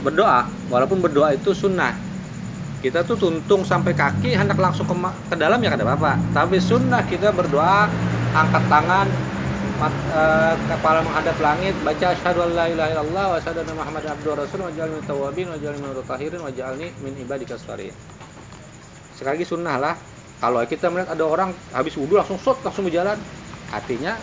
Berdoa 0.02 0.46
walaupun 0.70 1.02
berdoa 1.02 1.34
itu 1.34 1.52
sunnah. 1.52 1.94
Kita 2.76 3.02
tuh 3.02 3.18
tuntung 3.18 3.66
sampai 3.66 3.96
kaki 3.96 4.36
hendak 4.36 4.60
langsung 4.62 4.86
ke, 4.86 4.94
ke 5.32 5.34
dalam 5.34 5.58
ya 5.58 5.74
kada 5.74 5.82
apa 5.82 6.14
tapi 6.30 6.60
sunnah 6.62 7.02
kita 7.02 7.34
berdoa 7.34 7.90
angkat 8.36 8.62
tangan 8.68 9.08
mat- 9.80 10.06
eh, 10.12 10.54
kepala 10.68 11.00
menghadap 11.04 11.36
langit 11.40 11.74
baca 11.84 12.06
asyhadu 12.12 12.44
an 12.44 12.50
la 12.56 12.64
ilaha 12.68 12.88
illallah 12.92 13.24
wa 13.32 13.36
asyhadu 13.40 13.58
anna 13.64 13.74
wa 13.76 14.36
rasul 14.36 14.60
wa 14.64 14.72
ja'alni 14.72 15.00
tawwabin 15.04 15.46
wa 15.52 15.56
ja'alni 15.60 15.80
mutatahhirin 15.84 16.40
wa 16.40 16.50
min 17.04 17.12
ibadikas 17.20 17.60
shalihin 17.64 17.96
sekali 19.16 19.40
lagi 19.40 19.46
sunnah 19.48 19.76
lah 19.80 19.94
kalau 20.38 20.60
kita 20.68 20.92
melihat 20.92 21.16
ada 21.16 21.24
orang 21.24 21.50
habis 21.72 21.96
wudhu 21.96 22.20
langsung 22.20 22.36
shot 22.36 22.60
langsung 22.60 22.84
berjalan 22.84 23.16
artinya 23.72 24.14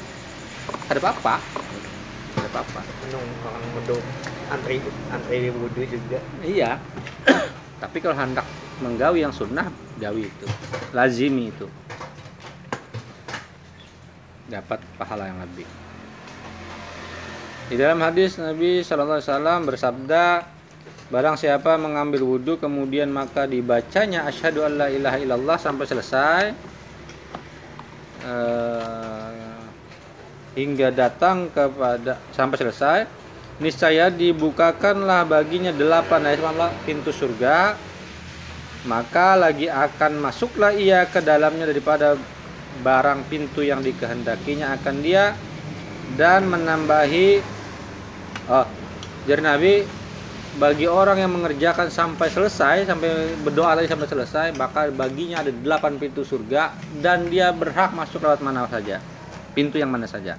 ada 0.87 0.99
apa-apa 1.01 1.41
ada 2.37 2.47
apa-apa 2.53 2.81
orang 3.17 3.63
mendung 3.73 4.05
antri 4.53 4.77
antri 5.09 5.49
wudhu 5.49 5.81
juga. 5.89 6.19
Iya. 6.45 6.77
Tapi 7.81 7.97
kalau 7.99 8.15
hendak 8.15 8.45
menggawi 8.79 9.25
yang 9.25 9.33
sunnah, 9.35 9.67
gawi 9.99 10.29
itu. 10.29 10.47
Lazimi 10.93 11.51
itu. 11.51 11.67
Dapat 14.47 14.79
pahala 14.95 15.27
yang 15.29 15.39
lebih. 15.41 15.67
Di 17.71 17.75
dalam 17.79 17.99
hadis 18.03 18.37
Nabi 18.37 18.83
Shallallahu 18.83 19.17
Alaihi 19.17 19.29
Wasallam 19.31 19.59
bersabda, 19.65 20.23
Barang 21.11 21.35
siapa 21.35 21.75
mengambil 21.75 22.23
wudhu 22.23 22.55
kemudian 22.55 23.11
maka 23.11 23.43
dibacanya 23.43 24.23
asyhadu 24.23 24.63
alla 24.63 24.87
ilaha 24.87 25.17
illallah 25.19 25.57
sampai 25.59 25.85
selesai 25.85 26.43
eh, 28.23 29.63
hingga 30.55 30.93
datang 30.93 31.49
kepada 31.51 32.17
sampai 32.31 32.57
selesai 32.57 32.99
niscaya 33.61 34.09
dibukakanlah 34.09 35.25
baginya 35.25 35.69
delapan 35.73 36.29
ayat 36.29 36.73
pintu 36.87 37.13
surga 37.13 37.77
maka 38.89 39.39
lagi 39.39 39.69
akan 39.71 40.19
masuklah 40.19 40.75
ia 40.75 41.07
ke 41.07 41.23
dalamnya 41.23 41.69
daripada 41.69 42.17
barang 42.83 43.29
pintu 43.29 43.61
yang 43.61 43.79
dikehendakinya 43.85 44.75
akan 44.81 44.95
dia 45.05 45.37
dan 46.17 46.49
menambahi 46.49 47.39
oh 48.49 48.67
jadi 49.23 49.41
Nabi 49.41 50.02
bagi 50.53 50.85
orang 50.85 51.17
yang 51.17 51.33
mengerjakan 51.33 51.89
sampai 51.89 52.29
selesai 52.29 52.85
sampai 52.85 53.33
berdoa 53.41 53.73
tadi 53.73 53.89
sampai 53.89 54.05
selesai 54.05 54.47
maka 54.53 54.93
baginya 54.93 55.41
ada 55.41 55.49
delapan 55.49 55.97
pintu 55.97 56.21
surga 56.21 56.77
dan 57.01 57.25
dia 57.25 57.49
berhak 57.49 57.89
masuk 57.97 58.21
lewat 58.21 58.45
mana 58.45 58.69
saja. 58.69 59.01
Pintu 59.57 59.81
yang 59.81 59.89
mana 59.89 60.05
saja. 60.05 60.37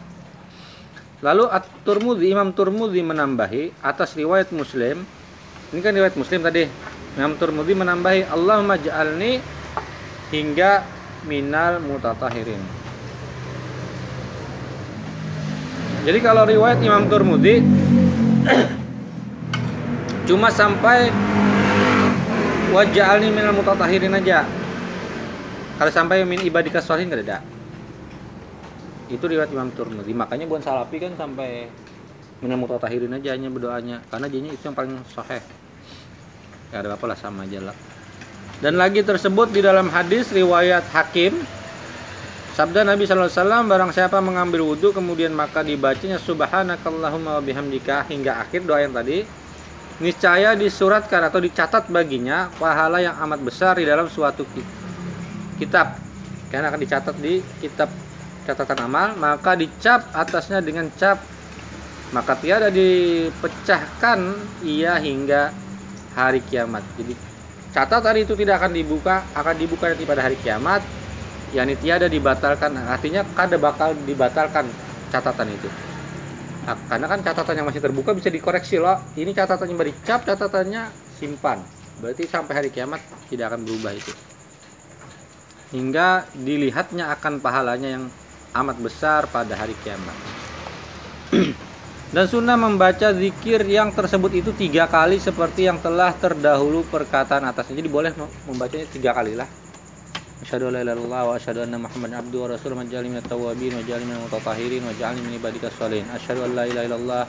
Lalu 1.18 1.50
At-Turmudi 1.50 2.31
Imam 2.31 2.55
Turmudi 2.55 3.03
menambahi 3.03 3.83
atas 3.83 4.14
riwayat 4.14 4.55
Muslim. 4.55 5.03
Ini 5.74 5.81
kan 5.83 5.94
riwayat 5.94 6.14
Muslim 6.14 6.46
tadi. 6.46 6.66
Imam 7.14 7.35
Turmudi 7.38 7.74
menambahi 7.74 8.27
Allahumma 8.27 8.79
ja'alni 8.79 9.38
hingga 10.31 10.83
minal 11.27 11.79
mutatahirin. 11.83 12.59
Jadi 16.05 16.18
kalau 16.20 16.44
riwayat 16.44 16.79
Imam 16.85 17.09
Turmudi 17.09 17.64
cuma 20.24 20.48
sampai 20.48 21.12
waj'alni 22.74 23.30
minal 23.30 23.54
mutatahirin 23.54 24.18
aja. 24.18 24.42
Kalau 25.74 25.90
sampai 25.90 26.26
min 26.26 26.42
ibadika 26.42 26.82
sholihin 26.82 27.10
nggak 27.10 27.22
ada. 27.26 27.38
Itu 29.10 29.30
riwayat 29.30 29.52
Imam 29.54 29.70
Turmudi 29.70 30.10
makanya 30.16 30.48
bukan 30.48 30.64
salafi 30.64 30.96
kan 30.98 31.12
sampai 31.14 31.70
minal 32.42 32.58
mutatahirin 32.58 33.14
aja 33.14 33.37
hanya 33.37 33.50
berdoanya. 33.52 34.02
Karena 34.10 34.26
jadinya 34.26 34.52
itu 34.54 34.62
yang 34.66 34.76
paling 34.76 34.98
sahih. 35.12 35.42
Ya 36.74 36.82
ada 36.82 36.98
apa 36.98 37.04
lah 37.06 37.18
sama 37.18 37.46
aja 37.46 37.62
lah. 37.62 37.76
Dan 38.58 38.78
lagi 38.78 39.02
tersebut 39.06 39.54
di 39.54 39.62
dalam 39.62 39.87
hadis 39.90 40.34
riwayat 40.34 40.87
Hakim. 40.90 41.37
Sabda 42.54 42.87
Nabi 42.87 43.02
Wasallam 43.02 43.66
barang 43.66 43.90
siapa 43.90 44.22
mengambil 44.22 44.62
wudhu 44.62 44.94
kemudian 44.94 45.34
maka 45.34 45.66
dibacanya 45.66 46.22
Subhanakallahumma 46.22 47.38
wa 47.38 47.42
bihamdika 47.42 48.06
hingga 48.06 48.46
akhir 48.46 48.62
doa 48.62 48.78
yang 48.78 48.94
tadi 48.94 49.26
niscaya 50.02 50.59
disuratkan 50.59 51.22
atau 51.30 51.38
dicatat 51.38 51.87
baginya 51.87 52.50
pahala 52.59 52.98
yang 52.98 53.14
amat 53.26 53.40
besar 53.42 53.78
di 53.78 53.87
dalam 53.87 54.11
suatu 54.11 54.42
kitab. 55.59 55.98
Karena 56.50 56.70
akan 56.70 56.80
dicatat 56.83 57.16
di 57.18 57.42
kitab 57.62 57.90
catatan 58.44 58.87
amal 58.87 59.14
maka 59.18 59.54
dicap 59.54 60.11
atasnya 60.11 60.59
dengan 60.59 60.90
cap. 60.98 61.22
Maka 62.14 62.38
tiada 62.38 62.70
dipecahkan 62.70 64.18
ia 64.62 64.94
hingga 65.02 65.50
hari 66.14 66.38
kiamat. 66.46 66.83
Jadi 66.94 67.14
catatan 67.74 68.14
itu 68.22 68.38
tidak 68.38 68.62
akan 68.62 68.72
dibuka 68.74 69.26
akan 69.35 69.54
dibuka 69.59 69.90
nanti 69.90 70.07
pada 70.07 70.22
hari 70.22 70.38
kiamat. 70.38 70.83
Yakni 71.54 71.74
tiada 71.78 72.11
dibatalkan. 72.11 72.74
Artinya 72.87 73.22
kada 73.35 73.59
bakal 73.59 73.94
dibatalkan 74.07 74.66
catatan 75.11 75.54
itu 75.54 75.93
karena 76.64 77.07
kan 77.07 77.20
catatan 77.20 77.61
yang 77.61 77.66
masih 77.68 77.85
terbuka 77.85 78.16
bisa 78.16 78.33
dikoreksi 78.33 78.81
loh. 78.81 78.96
Ini 79.14 79.31
catatan 79.37 79.68
yang 79.68 79.79
dicap 79.85 80.24
catatannya 80.24 80.88
simpan. 81.20 81.61
Berarti 82.00 82.24
sampai 82.24 82.53
hari 82.57 82.70
kiamat 82.72 83.05
tidak 83.29 83.53
akan 83.53 83.68
berubah 83.68 83.92
itu. 83.92 84.12
Hingga 85.77 86.33
dilihatnya 86.33 87.12
akan 87.12 87.44
pahalanya 87.44 88.00
yang 88.00 88.05
amat 88.57 88.77
besar 88.81 89.29
pada 89.29 89.53
hari 89.59 89.77
kiamat. 89.85 90.16
Dan 92.14 92.31
sunnah 92.31 92.55
membaca 92.55 93.11
zikir 93.11 93.66
yang 93.66 93.90
tersebut 93.90 94.33
itu 94.38 94.50
tiga 94.55 94.87
kali 94.87 95.18
seperti 95.18 95.66
yang 95.66 95.83
telah 95.83 96.14
terdahulu 96.14 96.87
perkataan 96.87 97.44
atasnya. 97.50 97.83
Jadi 97.83 97.90
boleh 97.90 98.14
membacanya 98.46 98.87
tiga 98.87 99.11
kali 99.11 99.35
lah 99.35 99.63
Asyhadu 100.44 100.68
an 100.68 100.76
la 100.76 100.80
ilaha 100.85 101.00
illallah 101.00 101.22
wa 101.24 101.33
asyhadu 101.40 101.64
anna 101.64 101.80
Muhammadan 101.80 102.20
abduhu 102.20 102.44
wa 102.44 102.52
rasuluhu 102.52 102.85
maj'alni 102.85 103.09
minat 103.09 103.24
tawwabin 103.24 103.72
wa 103.72 103.80
ja'alni 103.80 104.04
minal 104.04 104.28
mutatahhirin 104.28 104.85
min 104.85 105.33
ibadikas 105.40 105.72
sholihin. 105.72 106.04
Asyhadu 106.12 106.44
an 106.44 106.52
la 106.52 106.64
ilaha 106.68 106.85
illallah 106.85 107.24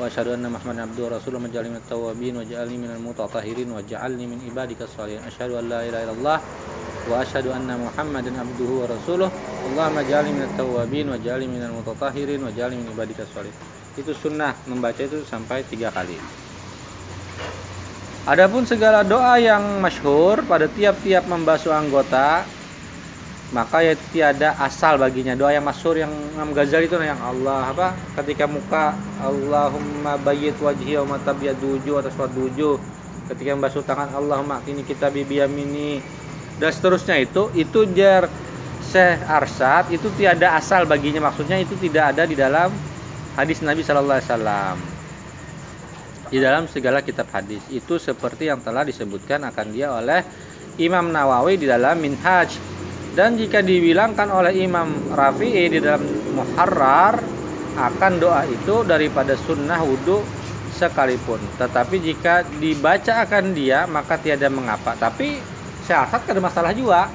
wa 0.00 0.08
asyhadu 0.08 0.32
anna 0.32 0.48
Muhammadan 0.48 0.88
abduhu 0.88 1.04
wa 1.04 1.20
rasuluhu 1.20 1.44
maj'alni 1.44 1.68
minat 1.76 1.84
tawwabin 1.84 2.32
wa 2.40 2.44
ja'alni 2.48 2.76
minal 2.80 3.02
mutatahhirin 3.04 3.68
wa 3.68 3.84
ja'alni 3.84 4.24
min 4.24 4.40
ibadikas 4.40 4.88
sholihin. 4.96 5.20
Asyhadu 5.28 5.60
an 5.60 5.68
la 5.68 5.84
ilaha 5.84 6.02
illallah 6.08 6.38
wa 6.40 7.14
asyhadu 7.20 7.52
anna 7.52 7.74
Muhammadan 7.76 8.34
abduhu 8.40 8.74
wa 8.80 8.86
rasuluhu 8.88 9.32
Allahumma 9.76 10.00
ja'alni 10.08 10.32
minat 10.32 10.52
tawwabin 10.56 11.12
wa 11.12 11.20
ja'alni 11.20 11.46
minal 11.52 11.76
mutatahhirin 11.76 12.40
wa 12.40 12.48
ja'alni 12.56 12.80
min 12.80 12.88
ibadikas 12.88 13.28
sholihin. 13.36 13.52
Itu 14.00 14.16
sunnah 14.16 14.56
membaca 14.64 15.04
itu 15.04 15.20
sampai 15.28 15.60
tiga 15.68 15.92
kali. 15.92 16.45
Adapun 18.26 18.66
segala 18.66 19.06
doa 19.06 19.38
yang 19.38 19.78
masyhur 19.78 20.42
pada 20.50 20.66
tiap-tiap 20.66 21.30
membasuh 21.30 21.70
anggota 21.70 22.42
maka 23.54 23.78
ya 23.86 23.94
tiada 24.10 24.58
asal 24.58 24.98
baginya. 24.98 25.38
Doa 25.38 25.54
yang 25.54 25.62
masyhur 25.62 25.94
yang 25.94 26.10
Imam 26.34 26.50
Ghazali 26.50 26.90
itu 26.90 26.98
yang 26.98 27.22
Allah 27.22 27.70
apa 27.70 27.94
ketika 28.18 28.50
muka 28.50 28.98
Allahumma 29.22 30.18
bayyit 30.18 30.58
wajhi 30.58 30.98
wa 31.06 31.14
matabyadu 31.14 31.78
wujuh 31.78 32.02
atau 32.02 32.10
suatu 32.10 32.50
wujuh 32.50 32.74
ketika 33.30 33.54
membasuh 33.54 33.86
tangan 33.86 34.10
Allahumma 34.10 34.58
ini 34.66 34.82
kita 34.82 35.06
bibiyamini 35.06 36.02
dan 36.58 36.74
seterusnya 36.74 37.22
itu 37.22 37.54
itu 37.54 37.86
jar 37.94 38.26
Syekh 38.90 39.22
Arsad 39.22 39.94
itu 39.94 40.10
tiada 40.18 40.58
asal 40.58 40.82
baginya. 40.82 41.30
Maksudnya 41.30 41.62
itu 41.62 41.78
tidak 41.78 42.10
ada 42.10 42.26
di 42.26 42.34
dalam 42.34 42.74
hadis 43.38 43.62
Nabi 43.62 43.86
Shallallahu 43.86 44.18
Alaihi 44.18 44.30
Wasallam 44.34 44.95
di 46.30 46.38
dalam 46.42 46.66
segala 46.66 47.02
kitab 47.02 47.30
hadis. 47.30 47.62
Itu 47.70 47.96
seperti 47.96 48.50
yang 48.50 48.60
telah 48.62 48.82
disebutkan 48.82 49.46
akan 49.46 49.66
dia 49.70 49.94
oleh 49.94 50.20
Imam 50.76 51.08
Nawawi 51.08 51.56
di 51.56 51.66
dalam 51.66 51.96
Minhaj. 51.98 52.76
Dan 53.16 53.40
jika 53.40 53.64
dibilangkan 53.64 54.28
oleh 54.28 54.60
Imam 54.60 54.92
Rafi'i 55.08 55.72
di 55.72 55.80
dalam 55.80 56.04
Muharrar 56.36 57.16
akan 57.76 58.12
doa 58.20 58.44
itu 58.44 58.84
daripada 58.84 59.32
sunnah 59.40 59.80
wudhu 59.80 60.20
sekalipun. 60.76 61.40
Tetapi 61.56 61.96
jika 62.04 62.44
dibaca 62.60 63.24
akan 63.24 63.56
dia 63.56 63.88
maka 63.88 64.20
tiada 64.20 64.52
mengapa. 64.52 64.92
Tapi 65.00 65.40
syarat 65.88 66.28
ada 66.28 66.40
masalah 66.44 66.76
juga. 66.76 67.08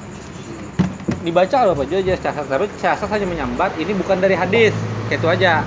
Dibaca 1.22 1.70
apa 1.70 1.86
aja 1.86 2.14
syarat 2.18 2.46
tapi 2.50 2.66
syarat 2.82 3.06
hanya 3.14 3.26
menyambat 3.30 3.70
ini 3.78 3.94
bukan 3.94 4.18
dari 4.18 4.34
hadis. 4.34 4.74
Itu 5.06 5.30
aja. 5.30 5.62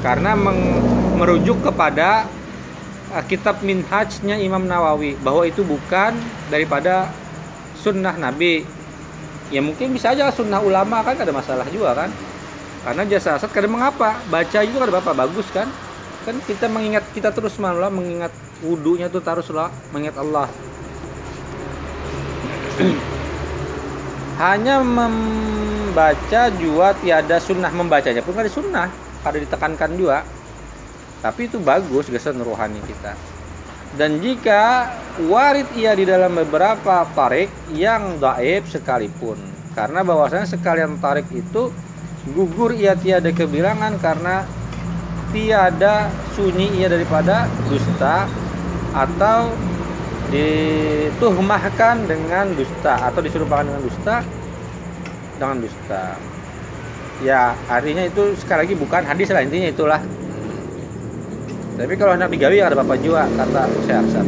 Karena 0.00 0.32
merujuk 1.20 1.60
kepada 1.60 2.24
kitab 3.26 3.58
Minhajnya 3.66 4.38
Imam 4.38 4.62
Nawawi 4.62 5.18
bahwa 5.18 5.42
itu 5.42 5.66
bukan 5.66 6.14
daripada 6.46 7.10
sunnah 7.74 8.14
Nabi. 8.14 8.62
Ya 9.50 9.58
mungkin 9.58 9.90
bisa 9.90 10.14
aja 10.14 10.30
sunnah 10.30 10.62
ulama 10.62 11.02
kan 11.02 11.18
ada 11.18 11.34
masalah 11.34 11.66
juga 11.66 12.06
kan? 12.06 12.10
Karena 12.86 13.02
jasa 13.04 13.34
asat 13.34 13.50
kadang 13.50 13.74
mengapa? 13.74 14.14
Baca 14.30 14.58
itu 14.62 14.78
ada 14.78 14.94
apa 14.94 15.12
bagus 15.12 15.50
kan? 15.50 15.66
Kan 16.22 16.38
kita 16.46 16.70
mengingat 16.70 17.02
kita 17.10 17.34
terus 17.34 17.58
malah 17.58 17.90
mengingat 17.90 18.30
wudhunya 18.62 19.10
tuh 19.10 19.18
teruslah 19.20 19.74
mengingat 19.90 20.16
Allah. 20.22 20.46
Hanya 24.40 24.80
membaca 24.80 26.42
juga 26.56 26.96
tiada 27.02 27.36
sunnah 27.42 27.74
membacanya 27.74 28.22
pun 28.22 28.38
ada 28.38 28.48
sunnah. 28.48 28.88
Ada 29.20 29.36
ditekankan 29.36 29.90
juga 30.00 30.24
tapi 31.20 31.52
itu 31.52 31.60
bagus 31.60 32.08
gesan 32.08 32.40
rohani 32.40 32.80
kita. 32.88 33.12
Dan 33.96 34.22
jika 34.22 34.86
warid 35.26 35.66
ia 35.74 35.92
di 35.92 36.06
dalam 36.06 36.32
beberapa 36.32 37.04
tarik 37.12 37.50
yang 37.74 38.16
daib 38.22 38.64
sekalipun. 38.70 39.36
Karena 39.74 40.06
bahwasanya 40.06 40.46
sekalian 40.46 40.98
tarik 41.02 41.26
itu 41.34 41.74
gugur 42.32 42.72
ia 42.76 42.94
tiada 42.94 43.32
kebilangan 43.32 43.98
karena 43.98 44.46
tiada 45.34 46.10
sunyi 46.34 46.80
ia 46.80 46.86
daripada 46.90 47.46
dusta 47.70 48.26
atau 48.94 49.50
dituhmahkan 50.30 52.06
dengan 52.06 52.54
dusta 52.54 53.10
atau 53.10 53.20
diserupakan 53.22 53.66
dengan 53.66 53.82
dusta 53.82 54.22
dengan 55.38 55.56
dusta. 55.66 56.14
Ya 57.20 57.58
artinya 57.66 58.06
itu 58.06 58.38
sekali 58.38 58.64
lagi 58.64 58.74
bukan 58.78 59.02
hadis 59.02 59.28
lah 59.34 59.42
intinya 59.42 59.68
itulah 59.68 60.00
tapi 61.80 61.96
kalau 61.96 62.12
hendak 62.12 62.28
digawi 62.28 62.60
ada 62.60 62.76
bapak 62.76 63.00
juga 63.00 63.24
kata 63.24 63.62
saya 63.88 64.04
Arsad 64.04 64.26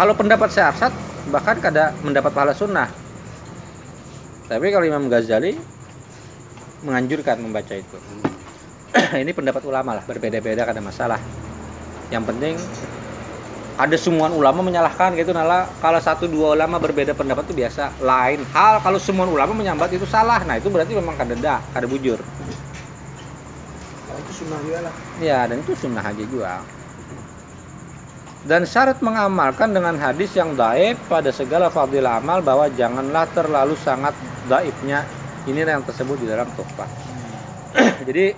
kalau 0.00 0.12
pendapat 0.16 0.48
saya 0.48 0.72
Arsad 0.72 0.92
bahkan 1.28 1.60
kada 1.60 1.92
mendapat 2.00 2.32
pahala 2.32 2.56
sunnah. 2.56 2.88
Tapi 4.48 4.66
kalau 4.72 4.88
Imam 4.88 5.06
Ghazali 5.12 5.54
menganjurkan 6.82 7.36
membaca 7.38 7.76
itu. 7.76 8.00
Ini 9.22 9.30
pendapat 9.36 9.62
ulama 9.68 10.00
lah 10.00 10.04
berbeda-beda 10.08 10.64
kada 10.64 10.80
masalah. 10.80 11.20
Yang 12.08 12.24
penting 12.32 12.54
ada 13.76 13.96
semua 14.00 14.32
ulama 14.32 14.64
menyalahkan 14.64 15.14
gitu 15.20 15.36
nala. 15.36 15.68
Kalau 15.84 16.00
satu 16.02 16.26
dua 16.26 16.58
ulama 16.58 16.82
berbeda 16.82 17.14
pendapat 17.14 17.52
itu 17.52 17.60
biasa. 17.60 18.00
Lain 18.02 18.40
hal 18.56 18.82
kalau 18.82 18.96
semua 18.96 19.28
ulama 19.28 19.54
menyambat 19.54 19.94
itu 19.94 20.08
salah. 20.08 20.42
Nah 20.48 20.58
itu 20.58 20.72
berarti 20.72 20.96
memang 20.96 21.14
kada 21.14 21.36
dah 21.36 21.60
kada 21.70 21.86
bujur 21.86 22.18
itu 24.30 24.46
sunnah 24.46 24.58
juga 24.62 24.78
lah. 24.86 24.94
ya 25.18 25.38
dan 25.50 25.56
itu 25.58 25.72
sunnah 25.74 26.04
aja 26.06 26.24
juga 26.30 26.62
dan 28.40 28.64
syarat 28.64 29.04
mengamalkan 29.04 29.74
dengan 29.74 30.00
hadis 30.00 30.32
yang 30.32 30.56
daif 30.56 30.96
pada 31.12 31.28
segala 31.28 31.68
fadilah 31.68 32.24
amal 32.24 32.40
bahwa 32.40 32.72
janganlah 32.72 33.28
terlalu 33.36 33.76
sangat 33.76 34.16
daifnya. 34.48 35.04
Ini 35.44 35.64
yang 35.68 35.84
tersebut 35.84 36.20
di 36.20 36.28
dalam 36.28 36.48
tuhfah 36.52 36.88
jadi 38.08 38.36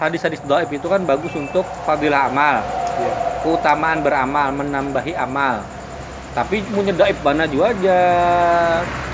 hadis-hadis 0.00 0.40
daif 0.44 0.68
itu 0.68 0.84
kan 0.88 1.04
bagus 1.08 1.32
untuk 1.32 1.64
fadilah 1.88 2.28
amal. 2.28 2.60
Iya. 2.98 3.12
keutamaan 3.46 4.02
beramal 4.02 4.50
menambahi 4.52 5.14
amal. 5.14 5.62
Tapi 6.34 6.66
punya 6.68 6.92
daib 6.92 7.16
bana 7.22 7.46
juga 7.46 7.72
aja. 7.72 8.00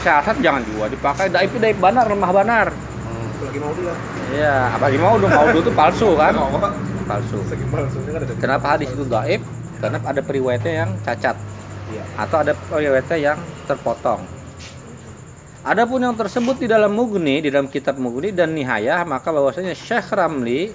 Syarat 0.00 0.36
jangan 0.40 0.64
juga 0.64 0.88
dipakai. 0.88 1.28
Daib 1.30 1.52
itu 1.52 1.60
daib 1.60 1.78
banar 1.78 2.08
lemah 2.08 2.32
banar. 2.32 2.66
Lagi 3.44 3.58
mau 3.60 3.70
lah. 3.70 4.13
Iya, 4.34 4.74
apalagi 4.74 4.98
mau 4.98 5.14
dong 5.16 5.30
mau 5.30 5.46
itu 5.54 5.70
palsu 5.70 6.18
kan? 6.18 6.34
Palsu. 7.06 7.38
Kan 7.46 8.22
kenapa 8.42 8.74
hadis 8.74 8.90
itu 8.90 9.06
daib 9.06 9.40
karena 9.78 9.98
ada 10.02 10.20
periwayatnya 10.24 10.72
yang 10.84 10.90
cacat. 11.06 11.36
Iya. 11.84 12.00
atau 12.16 12.40
ada 12.40 12.56
periwayatnya 12.56 13.18
yang 13.20 13.38
terpotong. 13.68 14.24
Adapun 15.64 16.00
yang 16.00 16.16
tersebut 16.16 16.60
di 16.60 16.68
dalam 16.68 16.92
Mughni, 16.92 17.40
di 17.40 17.48
dalam 17.48 17.68
kitab 17.72 17.96
Mughni 17.96 18.32
dan 18.36 18.52
Nihayah, 18.52 19.04
maka 19.08 19.32
bahwasanya 19.32 19.72
Syekh 19.72 20.12
Ramli 20.12 20.72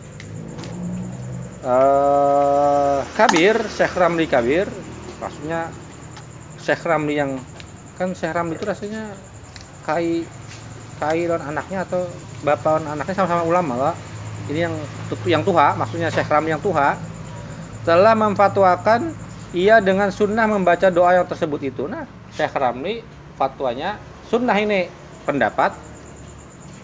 eh, 1.62 3.00
Kabir, 3.14 3.56
Syekh 3.70 3.94
Ramli 3.94 4.26
Kabir, 4.26 4.66
maksudnya 5.22 5.70
Syekh 6.58 6.86
Ramli 6.90 7.14
yang 7.18 7.38
kan 7.98 8.18
Syekh 8.18 8.34
Ramli 8.34 8.58
itu 8.58 8.66
rasanya 8.66 9.14
kai 9.86 10.26
kai 11.00 11.26
dan 11.26 11.42
anaknya 11.42 11.88
atau 11.88 12.04
bapak 12.44 12.84
dan 12.84 13.00
anaknya 13.00 13.16
sama-sama 13.16 13.44
ulama 13.48 13.74
lah. 13.90 13.96
Ini 14.52 14.68
yang 14.68 14.76
yang 15.26 15.44
tuha, 15.48 15.74
maksudnya 15.80 16.12
Syekh 16.12 16.28
Ramli 16.28 16.52
yang 16.52 16.62
tuha 16.62 17.00
telah 17.88 18.14
memfatwakan 18.14 19.16
ia 19.56 19.82
dengan 19.82 20.14
sunnah 20.14 20.46
membaca 20.46 20.92
doa 20.94 21.18
yang 21.18 21.26
tersebut 21.26 21.74
itu. 21.74 21.88
Nah, 21.90 22.06
Syekh 22.30 22.54
Ramli 22.54 23.02
fatwanya 23.40 23.98
sunnah 24.30 24.54
ini 24.60 24.86
pendapat 25.26 25.74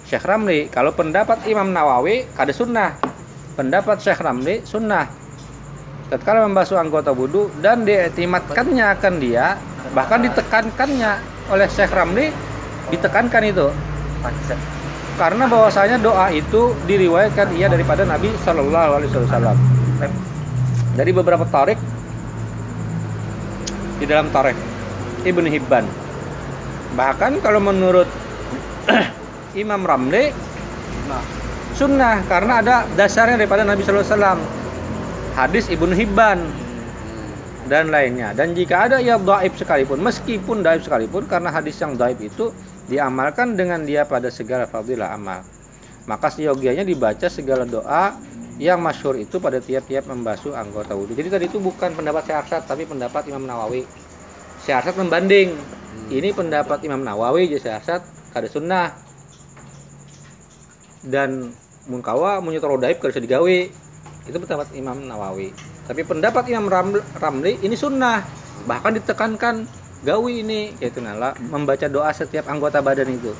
Syekh 0.06 0.25
Ramli. 0.25 0.69
Kalau 0.69 0.93
pendapat 0.93 1.45
Imam 1.49 1.73
Nawawi 1.73 2.30
kada 2.34 2.54
sunnah. 2.54 2.97
Pendapat 3.58 4.01
Syekh 4.01 4.21
Ramli 4.21 4.62
sunnah. 4.65 5.08
Tatkala 6.06 6.45
membasuh 6.45 6.78
anggota 6.78 7.10
wudhu 7.10 7.49
dan 7.65 7.82
diiktimatkannya 7.82 8.86
akan 8.93 9.13
dia, 9.17 9.58
bahkan 9.97 10.21
ditekankannya 10.21 11.17
oleh 11.49 11.65
Syekh 11.65 11.89
Ramli, 11.89 12.30
ditekankan 12.93 13.41
itu. 13.41 13.67
Karena 15.16 15.48
bahwasanya 15.48 15.98
doa 16.04 16.28
itu 16.32 16.76
diriwayatkan 16.84 17.56
ia 17.56 17.72
daripada 17.72 18.04
Nabi 18.04 18.36
Shallallahu 18.44 18.92
Alaihi 19.00 19.12
Wasallam. 19.16 19.58
Dari 20.96 21.12
beberapa 21.16 21.48
tarik 21.48 21.80
di 24.00 24.06
dalam 24.08 24.28
tarik 24.32 24.56
Ibnu 25.24 25.48
Hibban. 25.48 25.88
Bahkan 27.00 27.40
kalau 27.40 27.64
menurut 27.64 28.08
Imam 29.64 29.88
Ramli 29.88 30.36
sunnah 31.76 32.24
karena 32.28 32.60
ada 32.60 32.76
dasarnya 32.96 33.40
daripada 33.40 33.64
Nabi 33.64 33.84
Shallallahu 33.84 34.04
Alaihi 34.04 34.16
Wasallam. 34.20 34.40
Hadis 35.36 35.68
Ibnu 35.68 35.96
Hibban 35.96 36.40
dan 37.68 37.90
lainnya. 37.90 38.32
Dan 38.32 38.54
jika 38.54 38.88
ada 38.88 39.02
yang 39.02 39.26
daib 39.26 39.54
sekalipun, 39.58 40.00
meskipun 40.00 40.62
daib 40.62 40.86
sekalipun, 40.86 41.26
karena 41.26 41.50
hadis 41.50 41.76
yang 41.82 41.98
daib 41.98 42.18
itu 42.22 42.54
diamalkan 42.86 43.58
dengan 43.58 43.82
dia 43.82 44.06
pada 44.06 44.30
segala 44.30 44.69
fadilah 44.69 45.13
amal. 45.13 45.41
Maka 46.06 46.30
seyogianya 46.30 46.86
dibaca 46.86 47.26
segala 47.26 47.65
doa 47.65 48.13
yang 48.62 48.80
masyhur 48.80 49.19
itu 49.19 49.41
pada 49.41 49.60
tiap-tiap 49.60 50.08
membasuh 50.08 50.56
anggota 50.56 50.95
wudhu. 50.95 51.17
Jadi 51.17 51.28
tadi 51.28 51.45
itu 51.50 51.58
bukan 51.60 51.91
pendapat 51.98 52.30
Syekh 52.30 52.63
tapi 52.63 52.86
pendapat 52.88 53.28
Imam 53.28 53.43
Nawawi. 53.43 53.84
Syekh 54.63 54.95
membanding. 54.95 55.58
Ini 56.12 56.30
pendapat 56.36 56.86
Imam 56.86 57.02
Nawawi 57.02 57.50
jadi 57.50 57.82
Syekh 57.82 58.04
kada 58.32 58.48
sunnah. 58.48 58.93
Dan 61.06 61.52
mun 61.89 62.02
kawa 62.02 62.41
mun 62.41 62.54
nyetoro 62.54 62.78
daib 62.78 63.02
kada 63.02 63.17
bisa 63.17 63.24
digawe. 63.26 63.58
Itu 64.30 64.38
pendapat 64.38 64.71
Imam 64.78 65.04
Nawawi. 65.04 65.52
Tapi 65.86 66.02
pendapat 66.06 66.50
Imam 66.50 66.69
Ram- 66.69 67.06
Ramli 67.17 67.62
ini 67.65 67.74
sunnah. 67.74 68.21
Bahkan 68.65 68.91
ditekankan 69.02 69.85
gawi 70.06 70.46
ini 70.46 70.78
yaitu 70.78 71.02
nala 71.02 71.34
membaca 71.50 71.89
doa 71.89 72.13
setiap 72.13 72.46
anggota 72.46 72.78
badan 72.86 73.10
itu. 73.10 73.34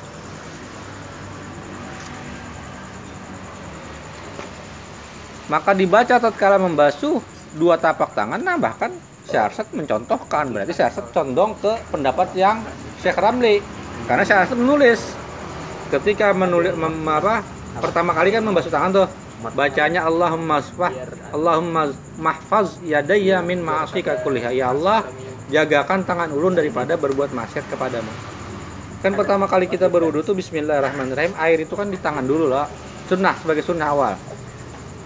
Maka 5.46 5.78
dibaca 5.78 6.18
tatkala 6.18 6.58
membasuh 6.58 7.22
dua 7.54 7.78
tapak 7.78 8.18
tangan 8.18 8.42
nah 8.42 8.58
bahkan 8.58 8.90
Syarsat 9.26 9.74
mencontohkan 9.74 10.54
berarti 10.54 10.74
Syarsat 10.74 11.10
condong 11.10 11.58
ke 11.58 11.74
pendapat 11.90 12.30
yang 12.38 12.62
Syekh 13.02 13.18
Ramli. 13.18 13.58
Karena 14.06 14.22
Syarsat 14.22 14.54
menulis. 14.54 15.02
Ketika 15.90 16.34
menulis 16.34 16.74
mem, 16.78 17.06
apa, 17.10 17.46
pertama 17.78 18.14
kali 18.14 18.34
kan 18.34 18.46
membasuh 18.46 18.70
tangan 18.70 19.06
tuh. 19.06 19.08
Bacanya 19.54 20.06
Allahumma 20.10 20.58
sfah 20.58 20.90
Allahumma 21.30 21.94
mahfaz 22.18 22.82
yadayya 22.82 23.42
min 23.46 23.62
ma'asika 23.62 24.22
kulliha. 24.26 24.54
Ya 24.54 24.74
Allah 24.74 25.06
jagakan 25.50 26.02
tangan 26.06 26.30
ulun 26.34 26.58
daripada 26.58 26.98
berbuat 26.98 27.34
maksiat 27.34 27.66
kepadamu. 27.70 28.10
Kan 29.06 29.14
pertama 29.14 29.46
kali 29.46 29.70
kita 29.70 29.86
berwudu 29.86 30.26
tuh 30.26 30.34
Bismillahirrahmanirrahim 30.34 31.38
air 31.38 31.62
itu 31.62 31.78
kan 31.78 31.86
di 31.86 31.98
tangan 32.02 32.26
dulu 32.26 32.50
lah 32.50 32.66
sunnah 33.06 33.38
sebagai 33.38 33.62
sunnah 33.62 33.94
awal. 33.94 34.14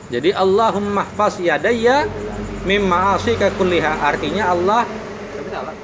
Jadi 0.08 0.32
Allahumma 0.32 1.04
mahfaz 1.04 1.44
yadayya 1.44 2.08
min 2.64 2.88
ma'asika 2.88 3.52
kulliha. 3.60 4.00
Artinya 4.00 4.56
Allah 4.56 4.88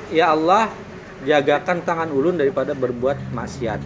ya 0.10 0.32
Allah 0.32 0.72
jagakan 1.28 1.84
tangan 1.84 2.10
ulun 2.16 2.40
daripada 2.40 2.72
berbuat 2.72 3.36
maksiat. 3.36 3.84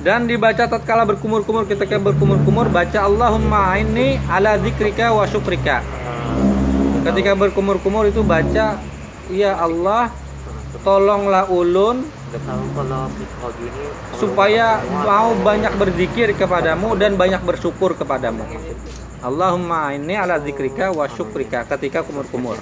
Dan 0.00 0.24
dibaca 0.24 0.64
tatkala 0.64 1.04
berkumur-kumur 1.04 1.68
ketika 1.68 2.00
berkumur-kumur 2.00 2.72
baca 2.72 3.04
Allahumma 3.04 3.76
ini 3.76 4.16
ala 4.32 4.56
dzikrika 4.56 5.12
wa 5.12 5.28
syukrika 5.28 5.84
ketika 7.00 7.32
berkumur-kumur 7.32 8.08
itu 8.08 8.20
baca 8.20 8.76
ya 9.32 9.52
Allah 9.56 10.12
tolonglah 10.84 11.48
ulun 11.50 12.04
supaya 14.14 14.78
mau 15.02 15.34
banyak 15.42 15.72
berzikir 15.74 16.30
kepadamu 16.38 16.94
dan 16.94 17.18
banyak 17.18 17.42
bersyukur 17.42 17.98
kepadamu. 17.98 18.46
Allahumma 19.20 19.92
ini 19.92 20.16
ala 20.16 20.40
dzikrika 20.40 20.94
wa 20.94 21.04
syukrika 21.10 21.66
ketika 21.66 22.06
kumur-kumur. 22.06 22.56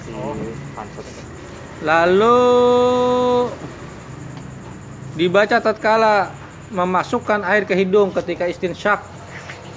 Lalu 1.85 2.39
dibaca 5.15 5.63
tatkala 5.63 6.33
memasukkan 6.75 7.45
air 7.47 7.63
ke 7.69 7.77
hidung 7.77 8.11
ketika 8.11 8.51
istinsyak 8.51 9.05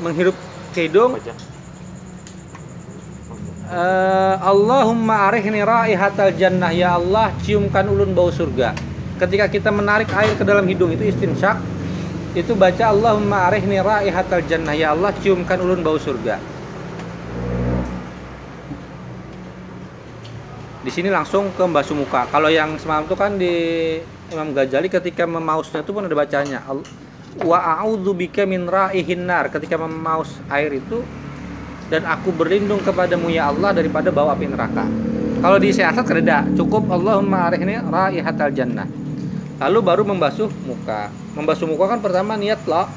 menghirup 0.01 0.33
ke 0.73 0.89
hidung 0.89 1.19
Eh, 3.71 4.35
Allahumma 4.43 5.31
arihni 5.31 5.63
raihatal 5.63 6.35
jannah. 6.35 6.75
Ya 6.75 6.99
Allah 6.99 7.31
ciumkan 7.39 7.87
ulun 7.87 8.11
bau 8.11 8.27
surga. 8.27 8.75
Ketika 9.15 9.47
kita 9.47 9.71
menarik 9.71 10.11
air 10.11 10.35
ke 10.35 10.43
dalam 10.43 10.67
hidung 10.67 10.91
itu 10.91 11.07
istinsyak 11.07 11.55
itu 12.35 12.51
baca 12.51 12.91
Allahumma 12.91 13.47
arihni 13.47 13.79
raihatal 13.79 14.43
jannah. 14.43 14.75
Ya 14.75 14.91
Allah 14.91 15.15
ciumkan 15.23 15.55
ulun 15.63 15.87
bau 15.87 15.95
surga. 15.95 16.35
Di 20.83 20.91
sini 20.91 21.07
langsung 21.07 21.55
ke 21.55 21.63
membasuh 21.63 21.95
muka 21.95 22.27
kalau 22.27 22.51
yang 22.51 22.75
semalam 22.75 23.07
itu 23.07 23.15
kan 23.15 23.39
di 23.39 23.53
Imam 24.35 24.51
Ghazali 24.51 24.91
ketika 24.91 25.23
memausnya 25.23 25.79
itu 25.79 25.95
pun 25.95 26.03
ada 26.03 26.15
bacanya. 26.19 26.59
Wa 27.39 27.79
a'udzu 27.79 28.19
bika 28.19 28.43
min 28.43 28.67
raihin 28.67 29.23
nar. 29.31 29.47
Ketika 29.47 29.79
memaus 29.79 30.43
air 30.51 30.75
itu 30.75 30.99
dan 31.91 32.07
aku 32.07 32.31
berlindung 32.31 32.79
kepadamu 32.79 33.27
ya 33.27 33.51
Allah 33.51 33.75
daripada 33.75 34.07
bau 34.15 34.31
api 34.31 34.47
neraka. 34.47 34.87
Kalau 35.43 35.57
di 35.59 35.75
siasat 35.75 36.07
kereda 36.07 36.47
cukup 36.55 36.87
Allahumma 36.87 37.51
arihni 37.51 37.75
raihatal 37.75 38.55
jannah. 38.55 38.87
Lalu 39.59 39.79
baru 39.83 40.03
membasuh 40.07 40.47
muka. 40.63 41.11
Membasuh 41.35 41.67
muka 41.67 41.91
kan 41.91 41.99
pertama 41.99 42.39
niat 42.39 42.63
lo. 42.63 42.87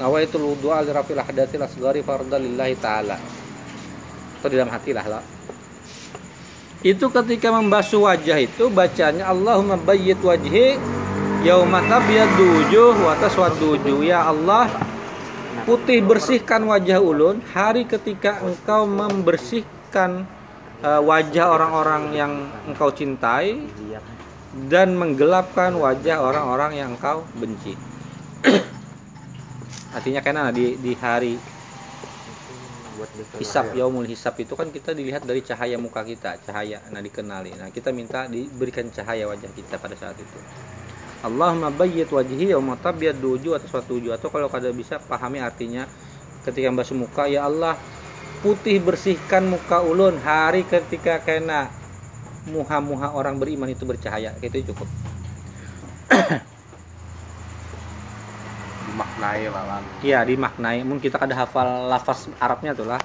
Nawaitul 0.00 0.48
wudu 0.48 0.72
al 0.72 0.88
rafil 0.88 1.20
hadatsil 1.20 1.60
asghari 1.60 2.00
fardhan 2.00 2.40
lillahi 2.40 2.74
taala. 2.80 3.20
Atau 4.40 4.48
di 4.48 4.56
dalam 4.56 4.72
hati 4.72 4.96
lah 4.96 5.04
lo. 5.04 5.20
Itu 6.80 7.12
ketika 7.12 7.52
membasuh 7.52 8.06
wajah 8.06 8.38
itu 8.40 8.70
bacanya 8.72 9.28
Allahumma 9.28 9.76
bayyit 9.76 10.22
wajhi 10.22 10.78
yauma 11.42 11.82
tabyaddu 11.84 12.44
wujuh 12.46 12.94
wa 12.96 13.12
taswaddu 13.18 13.76
wujuh. 13.76 14.06
Ya 14.06 14.22
Allah, 14.22 14.70
putih 15.66 15.98
bersihkan 15.98 16.62
wajah 16.62 17.02
ulun 17.02 17.42
hari 17.50 17.90
ketika 17.90 18.38
engkau 18.46 18.86
membersihkan 18.86 20.22
eh, 20.78 21.02
wajah 21.02 21.46
orang-orang 21.50 22.02
yang 22.14 22.32
engkau 22.70 22.94
cintai 22.94 23.66
dan 24.70 24.94
menggelapkan 24.94 25.74
wajah 25.74 26.22
orang-orang 26.22 26.78
yang 26.78 26.88
engkau 26.94 27.26
benci. 27.34 27.74
Artinya 29.96 30.22
karena 30.22 30.54
di 30.54 30.78
di 30.78 30.94
hari 30.94 31.34
hisap 33.36 33.76
yaumul 33.76 34.08
hisap 34.08 34.40
itu 34.40 34.56
kan 34.56 34.72
kita 34.72 34.96
dilihat 34.96 35.26
dari 35.28 35.44
cahaya 35.44 35.76
muka 35.76 36.00
kita, 36.06 36.40
cahaya 36.46 36.80
nah 36.88 37.02
dikenali. 37.02 37.52
Nah, 37.58 37.68
kita 37.68 37.92
minta 37.92 38.24
diberikan 38.24 38.88
cahaya 38.88 39.28
wajah 39.28 39.50
kita 39.52 39.76
pada 39.76 39.98
saat 39.98 40.16
itu. 40.16 40.38
Allahumma 41.24 41.72
bayyit 41.72 42.12
wajhi 42.12 42.52
yauma 42.52 42.76
tabyad 42.76 43.16
wujuh 43.20 43.56
atau 43.56 43.68
suatu 43.68 43.96
wujuh 43.96 44.12
atau 44.12 44.28
kalau 44.28 44.52
kada 44.52 44.68
bisa 44.72 45.00
pahami 45.00 45.40
artinya 45.40 45.88
ketika 46.44 46.68
membasuh 46.70 46.94
muka 46.94 47.26
ya 47.26 47.48
Allah 47.48 47.74
putih 48.46 48.78
bersihkan 48.78 49.48
muka 49.48 49.82
ulun 49.82 50.20
hari 50.20 50.62
ketika 50.62 51.18
kena. 51.24 51.66
Muha-muha 52.46 53.10
orang 53.10 53.42
beriman 53.42 53.66
itu 53.66 53.82
bercahaya. 53.82 54.30
Itu 54.38 54.62
cukup. 54.70 54.86
Dimaknai 58.86 59.50
lah 59.50 59.64
lan 59.66 59.82
Iya 59.98 60.22
dimaknai. 60.22 60.86
Mungkin 60.86 61.02
kita 61.02 61.18
kada 61.18 61.34
hafal 61.34 61.90
lafaz 61.90 62.30
Arabnya 62.38 62.70
tuh 62.78 62.86
lah. 62.86 63.02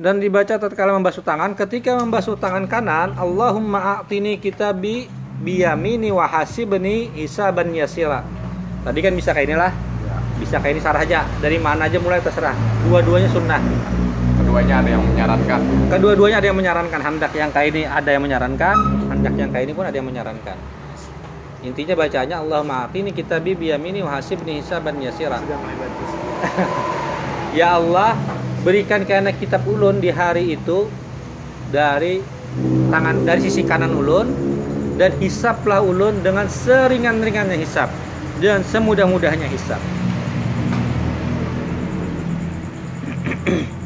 Dan 0.00 0.16
dibaca 0.16 0.56
tatkala 0.56 0.96
membasuh 0.96 1.20
tangan. 1.20 1.52
Ketika 1.52 1.92
membasuh 2.00 2.32
tangan 2.40 2.64
kanan, 2.64 3.12
Allahumma 3.20 4.00
a'tini 4.00 4.40
kitabi 4.40 5.12
biyamini 5.44 6.08
wa 6.08 6.24
hasibni 6.24 7.12
hisaban 7.12 7.68
yasira. 7.76 8.24
Tadi 8.80 8.96
kan 9.04 9.12
bisa 9.12 9.36
kayak 9.36 9.52
inilah. 9.52 9.68
ya. 10.08 10.16
Bisa 10.40 10.56
kayak 10.56 10.72
ini 10.72 10.80
sarah 10.80 11.04
aja. 11.04 11.28
Dari 11.44 11.60
mana 11.60 11.84
aja 11.84 12.00
mulai 12.00 12.24
terserah. 12.24 12.56
Dua-duanya 12.88 13.28
sunnah. 13.28 13.60
keduanya 14.40 14.82
ada 14.82 14.90
yang 14.98 15.04
menyarankan 15.04 15.60
Kedua-duanya 15.92 16.36
ada 16.40 16.48
yang 16.48 16.58
menyarankan. 16.58 17.00
Hendak 17.04 17.32
yang 17.36 17.50
kayak 17.52 17.68
ini 17.76 17.82
ada 17.84 18.08
yang 18.08 18.22
menyarankan. 18.24 18.76
Hendak 19.12 19.34
yang 19.36 19.52
kayak 19.52 19.64
ini 19.68 19.72
pun 19.76 19.84
ada 19.84 19.96
yang 20.00 20.08
menyarankan. 20.08 20.56
Intinya 21.60 21.92
bacanya 21.92 22.40
Allahumma 22.40 22.88
a'tini 22.88 23.12
kitabi 23.12 23.52
biyamini 23.52 24.00
wa 24.00 24.16
hasibni 24.16 24.64
hisaban 24.64 24.96
yasira. 24.96 25.44
Ya 27.50 27.74
Allah, 27.74 28.14
berikan 28.60 29.08
karena 29.08 29.32
kitab 29.32 29.64
ulun 29.64 30.00
di 30.00 30.12
hari 30.12 30.52
itu 30.56 30.84
dari 31.72 32.20
tangan 32.90 33.24
dari 33.24 33.40
sisi 33.40 33.62
kanan 33.64 33.94
ulun 33.94 34.28
dan 35.00 35.16
hisaplah 35.16 35.80
ulun 35.80 36.20
dengan 36.20 36.44
seringan-ringannya 36.44 37.56
hisap 37.56 37.88
dan 38.42 38.60
semudah-mudahnya 38.60 39.48
hisap. 39.48 39.80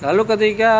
Lalu 0.00 0.22
ketika 0.32 0.72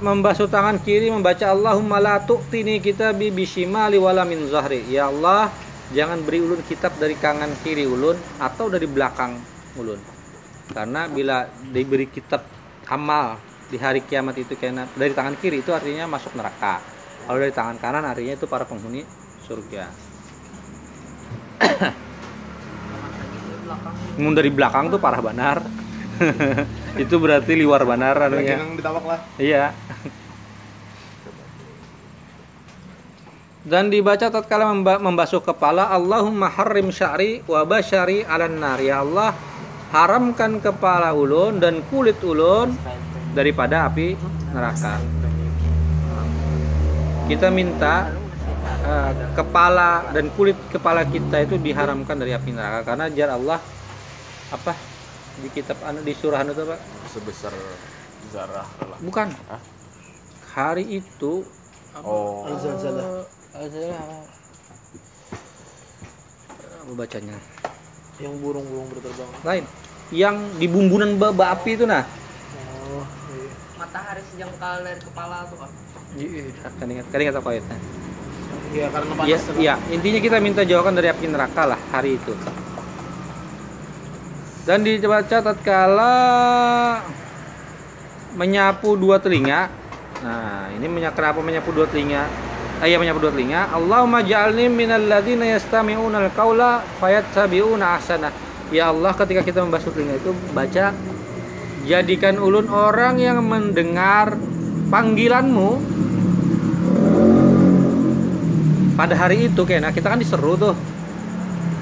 membasuh 0.00 0.48
tangan 0.48 0.80
kiri 0.80 1.12
membaca 1.12 1.52
Allahumma 1.52 2.00
la 2.00 2.24
tu'tini 2.24 2.80
kitabi 2.80 3.28
bishimali 3.28 4.00
wala 4.00 4.24
min 4.24 4.48
zahri. 4.48 4.80
Ya 4.88 5.12
Allah, 5.12 5.52
jangan 5.92 6.24
beri 6.24 6.40
ulun 6.40 6.64
kitab 6.64 6.96
dari 6.96 7.12
kanan 7.20 7.52
kiri 7.60 7.84
ulun 7.84 8.16
atau 8.40 8.72
dari 8.72 8.88
belakang 8.88 9.36
ulun. 9.76 10.11
Karena 10.72 11.04
bila 11.04 11.46
diberi 11.68 12.08
kitab 12.08 12.48
amal 12.88 13.36
di 13.68 13.76
hari 13.80 14.04
kiamat 14.04 14.36
itu 14.36 14.56
kena 14.56 14.88
dari 14.96 15.12
tangan 15.12 15.36
kiri 15.36 15.60
itu 15.60 15.72
artinya 15.72 16.08
masuk 16.08 16.32
neraka. 16.36 16.80
Kalau 17.28 17.38
dari 17.38 17.54
tangan 17.54 17.76
kanan 17.78 18.04
artinya 18.04 18.34
itu 18.34 18.48
para 18.48 18.64
penghuni 18.64 19.04
surga. 19.44 19.84
Di 23.22 23.56
belakang 23.62 23.94
Mun 24.18 24.32
dari 24.32 24.50
belakang 24.50 24.84
tuh 24.92 25.00
parah 25.00 25.22
banar. 25.22 25.64
itu 27.02 27.14
berarti 27.16 27.52
liwar 27.56 27.84
banar 27.88 28.16
lah. 28.16 28.40
Iya. 29.40 29.72
Dan 33.62 33.94
dibaca 33.94 34.26
tatkala 34.26 34.74
memba- 34.74 34.98
membasuh 34.98 35.38
kepala 35.38 35.86
Allahumma 35.86 36.50
harrim 36.50 36.90
sya'ri 36.90 37.46
wa 37.46 37.62
basyari 37.62 38.26
'alan 38.26 38.58
nar. 38.58 38.82
Ya 38.82 39.06
Allah, 39.06 39.38
haramkan 39.92 40.56
kepala 40.58 41.12
ulun 41.12 41.60
dan 41.60 41.84
kulit 41.92 42.16
ulun 42.24 42.72
daripada 43.36 43.92
api 43.92 44.16
neraka. 44.56 44.96
Kita 47.28 47.52
minta 47.52 48.08
eh, 48.88 49.10
kepala 49.36 50.08
dan 50.16 50.32
kulit 50.32 50.56
kepala 50.72 51.04
kita 51.04 51.44
itu 51.44 51.60
diharamkan 51.60 52.16
dari 52.16 52.32
api 52.32 52.50
neraka 52.56 52.88
karena 52.88 53.12
jar 53.12 53.36
Allah 53.36 53.60
apa 54.52 54.72
di 55.44 55.48
kitab 55.48 55.80
anu 55.84 56.04
di 56.04 56.12
surah 56.12 56.44
anu 56.44 56.52
itu 56.52 56.64
apa? 56.68 56.76
sebesar 57.12 57.52
zarah 58.32 58.64
lah 58.64 58.98
Bukan. 59.00 59.28
Hah? 59.48 59.60
Hari 60.52 60.84
itu 60.88 61.44
oh 62.04 62.48
Al-Zalzalah. 62.48 63.24
Azzalah. 63.56 64.24
Apa 66.80 66.92
bacanya? 66.96 67.36
Yang 68.22 68.34
burung-burung 68.38 68.86
berterbang. 68.86 69.30
Lain. 69.42 69.64
Yang 70.14 70.36
di 70.62 70.66
bumbunan 70.70 71.10
baba 71.18 71.58
api 71.58 71.74
itu 71.74 71.84
nah. 71.88 72.06
Oh, 72.86 73.02
iya. 73.34 73.50
matahari 73.74 74.22
sejengkal 74.30 74.86
dari 74.86 75.00
kepala 75.02 75.42
tuh 75.50 75.58
kan. 75.58 75.70
Kan 76.78 76.86
ingat, 76.92 77.06
kan 77.10 77.18
ingat 77.18 77.36
apa 77.40 77.48
ayatnya? 77.50 77.78
Iya, 78.72 78.86
karena 78.88 79.12
panas. 79.16 79.28
Iya, 79.28 79.38
iya. 79.58 79.74
Intinya 79.90 80.20
kita 80.22 80.36
minta 80.38 80.62
jauhkan 80.62 80.94
dari 80.94 81.08
api 81.10 81.24
neraka 81.26 81.62
lah 81.66 81.80
hari 81.90 82.16
itu. 82.20 82.32
Dan 84.62 84.86
dibaca 84.86 85.36
tatkala 85.42 86.14
menyapu 88.38 88.94
dua 88.94 89.18
telinga. 89.18 89.66
Nah, 90.22 90.70
ini 90.70 90.86
menya- 90.86 91.10
kenapa 91.10 91.42
menyapu 91.42 91.74
dua 91.74 91.90
telinga? 91.90 92.30
Iya 92.82 92.98
menyapu 92.98 93.22
dua 93.22 93.30
telinga. 93.30 93.70
Allahumma 93.70 94.26
ja'alni 94.26 94.66
minal 94.66 95.06
ladzina 95.06 95.46
yastami'una 95.46 96.26
al-qaula 96.26 96.82
fayattabi'una 96.98 97.94
ahsana. 97.94 98.34
Ya 98.74 98.90
Allah, 98.90 99.14
ketika 99.14 99.46
kita 99.46 99.62
membasuh 99.62 99.94
telinga 99.94 100.18
itu 100.18 100.34
baca 100.50 100.90
jadikan 101.86 102.42
ulun 102.42 102.66
orang 102.66 103.22
yang 103.22 103.38
mendengar 103.38 104.34
panggilanmu. 104.90 105.78
Pada 108.98 109.14
hari 109.14 109.46
itu 109.46 109.62
kayaknya 109.62 109.94
kita 109.94 110.10
kan 110.10 110.18
diseru 110.18 110.58
tuh. 110.58 110.74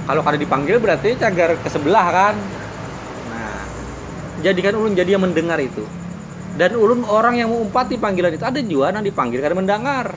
Kalau 0.05 0.21
kada 0.21 0.37
dipanggil 0.37 0.77
berarti 0.85 1.17
cagar 1.17 1.57
ke 1.57 1.69
sebelah 1.73 2.07
kan? 2.13 2.35
Nah 3.33 3.65
jadikan 4.45 4.77
ulun 4.77 4.93
jadi 4.93 5.17
yang 5.17 5.25
mendengar 5.25 5.57
itu. 5.65 5.81
Dan 6.61 6.77
ulun 6.77 7.09
orang 7.09 7.41
yang 7.41 7.49
mengumpati 7.49 7.97
panggilan 7.97 8.37
itu 8.37 8.45
ada 8.45 8.61
juga 8.61 8.93
yang 8.93 9.01
dipanggil 9.01 9.41
kada 9.41 9.57
mendengar 9.57 10.13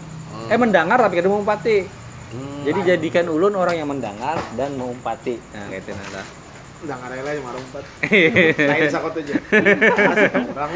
eh 0.50 0.58
mendengar 0.60 0.98
tapi 1.00 1.14
kada 1.20 1.30
mengumpati 1.30 2.02
Hmm. 2.34 2.66
jadi 2.66 2.98
jadikan 2.98 3.30
ulun 3.30 3.54
orang 3.54 3.78
yang 3.78 3.86
mendengar 3.86 4.42
dan 4.58 4.74
mengumpati 4.74 5.38
nah 5.54 5.70
kayak 5.70 5.86
itu 5.86 5.94
nada 5.94 6.26
Udah 6.84 7.00
nggak 7.00 7.16
rela 7.16 7.32
yang 7.32 7.46
marah 7.48 7.62
empat. 7.64 7.84
Lain 8.76 8.90
sakot 8.92 9.16
aja. 9.16 9.34
Asik 9.40 10.34
orang. 10.52 10.72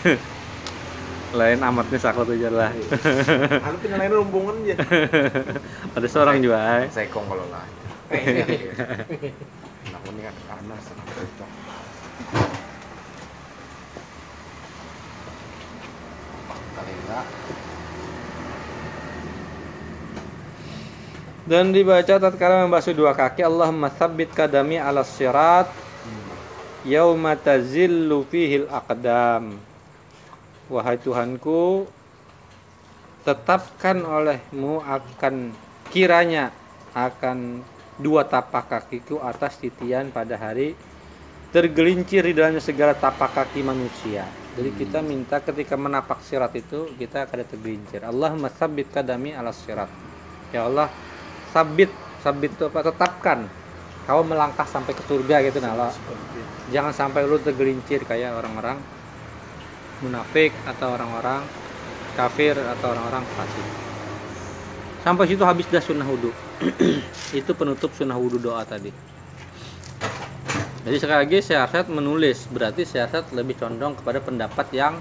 Lain 0.00 0.18
lain 1.30 1.62
amatnya 1.62 1.98
sakot 2.00 2.26
aja 2.26 2.48
lah 2.50 2.70
Anu 3.62 3.76
penilaian 3.78 4.10
rombongan 4.18 4.56
aja. 4.66 4.74
ada 5.96 6.06
seorang 6.10 6.42
juga 6.42 6.82
eh. 6.82 6.90
sekong 6.90 7.22
kalau 7.30 7.46
lah 7.54 7.62
nah 8.10 8.18
ini 10.10 10.20
kan 10.26 10.34
panas 10.50 10.82
cocok 10.90 11.50
Dan 21.50 21.74
dibaca 21.74 22.14
tatkala 22.22 22.62
membasuh 22.62 22.94
dua 22.94 23.10
kaki 23.10 23.42
Allahumma 23.42 23.90
tsabbit 23.90 24.30
kadami 24.30 24.78
ala 24.78 25.02
sirat 25.02 25.66
yauma 26.86 27.34
tazillu 27.34 28.22
fihil 28.28 28.70
aqdam. 28.70 29.58
Wahai 30.70 31.02
Tuhanku, 31.02 31.90
tetapkan 33.26 33.98
olehmu 34.06 34.78
akan 34.86 35.50
kiranya 35.90 36.54
akan 36.94 37.66
dua 37.98 38.24
tapak 38.24 38.70
kakiku 38.70 39.18
atas 39.18 39.58
titian 39.58 40.14
pada 40.14 40.38
hari 40.38 40.78
tergelincir 41.50 42.22
di 42.26 42.34
dalamnya 42.34 42.62
segala 42.62 42.94
tapak 42.94 43.34
kaki 43.34 43.60
manusia. 43.66 44.26
Jadi 44.54 44.70
kita 44.74 44.98
minta 45.02 45.38
ketika 45.38 45.78
menapak 45.78 46.22
sirat 46.22 46.54
itu 46.58 46.90
kita 46.98 47.26
akan 47.26 47.46
tergelincir. 47.46 48.02
Allahumma 48.02 48.50
tsabbit 48.50 48.90
kadami 48.90 49.34
ala 49.34 49.54
sirat. 49.54 49.90
Ya 50.50 50.66
Allah, 50.66 50.90
sabit 51.50 51.90
sabit 52.22 52.54
itu 52.54 52.68
apa 52.68 52.92
tetapkan 52.92 53.48
kau 54.04 54.22
melangkah 54.22 54.66
sampai 54.66 54.92
ke 54.92 55.02
surga 55.06 55.40
gitu 55.48 55.58
nah 55.62 55.72
Allah. 55.74 55.92
jangan 56.70 56.92
sampai 56.94 57.26
lu 57.26 57.40
tergelincir 57.40 58.04
kayak 58.06 58.36
orang-orang 58.36 58.78
munafik 60.04 60.54
atau 60.68 60.94
orang-orang 60.94 61.42
kafir 62.14 62.54
atau 62.54 62.86
orang-orang 62.92 63.24
fasik 63.34 63.66
sampai 65.00 65.24
situ 65.26 65.42
habis 65.42 65.66
dah 65.68 65.82
sunnah 65.82 66.06
wudhu 66.06 66.30
itu 67.40 67.50
penutup 67.56 67.90
sunnah 67.96 68.16
wudhu 68.16 68.38
doa 68.38 68.62
tadi 68.68 68.92
jadi 70.80 70.96
sekali 70.96 71.18
lagi 71.28 71.38
Syekh 71.44 71.88
menulis. 71.92 72.48
Berarti 72.48 72.88
Syekh 72.88 73.32
lebih 73.36 73.56
condong 73.60 73.92
kepada 73.98 74.18
pendapat 74.20 74.66
yang 74.72 74.96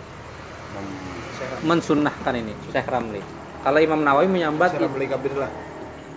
mensunnahkan 1.63 2.33
ini 2.35 2.53
Syekh 2.71 2.87
Ramli. 2.87 3.21
Kalau 3.59 3.79
Imam 3.79 3.99
Nawawi 3.99 4.27
menyambat 4.31 4.75
Cara 4.75 4.87
beli 4.87 5.07
kabir 5.07 5.35
lah. 5.35 5.51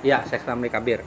ya 0.02 0.22
Syekh 0.26 0.46
Ramli 0.46 0.70
Kabir. 0.70 1.02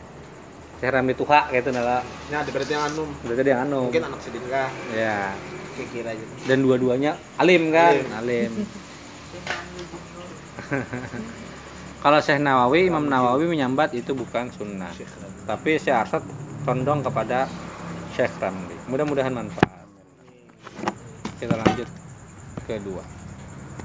Syekh 0.79 0.91
Ramli 0.91 1.15
Tuha 1.15 1.47
gitu 1.51 1.71
nala 1.71 2.03
Ini 2.27 2.35
ada 2.35 2.51
berarti 2.51 2.71
yang 2.75 2.83
anum. 2.91 3.09
berarti 3.23 3.41
dia 3.43 3.57
anu 3.59 3.79
Mungkin 3.87 4.03
anak 4.03 4.19
sedingkah. 4.19 4.69
ya. 4.91 5.31
Kira 5.75 6.15
aja. 6.15 6.23
dan 6.47 6.63
dua-duanya 6.63 7.19
alim 7.35 7.67
kan? 7.75 7.99
Alim. 7.99 8.07
alim. 8.15 8.51
Kalau 12.03 12.19
Syekh 12.23 12.39
Nawawi 12.39 12.87
Imam 12.87 13.03
Nawawi 13.03 13.51
menyambat 13.51 13.91
itu 13.91 14.15
bukan 14.15 14.47
sunnah. 14.55 14.91
Tapi 15.43 15.75
Syekh 15.75 15.95
Arsyad 15.95 16.23
condong 16.63 17.03
kepada 17.03 17.51
Syekh 18.15 18.31
Ramli. 18.39 18.79
Mudah-mudahan 18.87 19.35
manfaat. 19.35 19.83
Kita 21.35 21.51
lanjut 21.59 21.89
kedua 22.63 23.14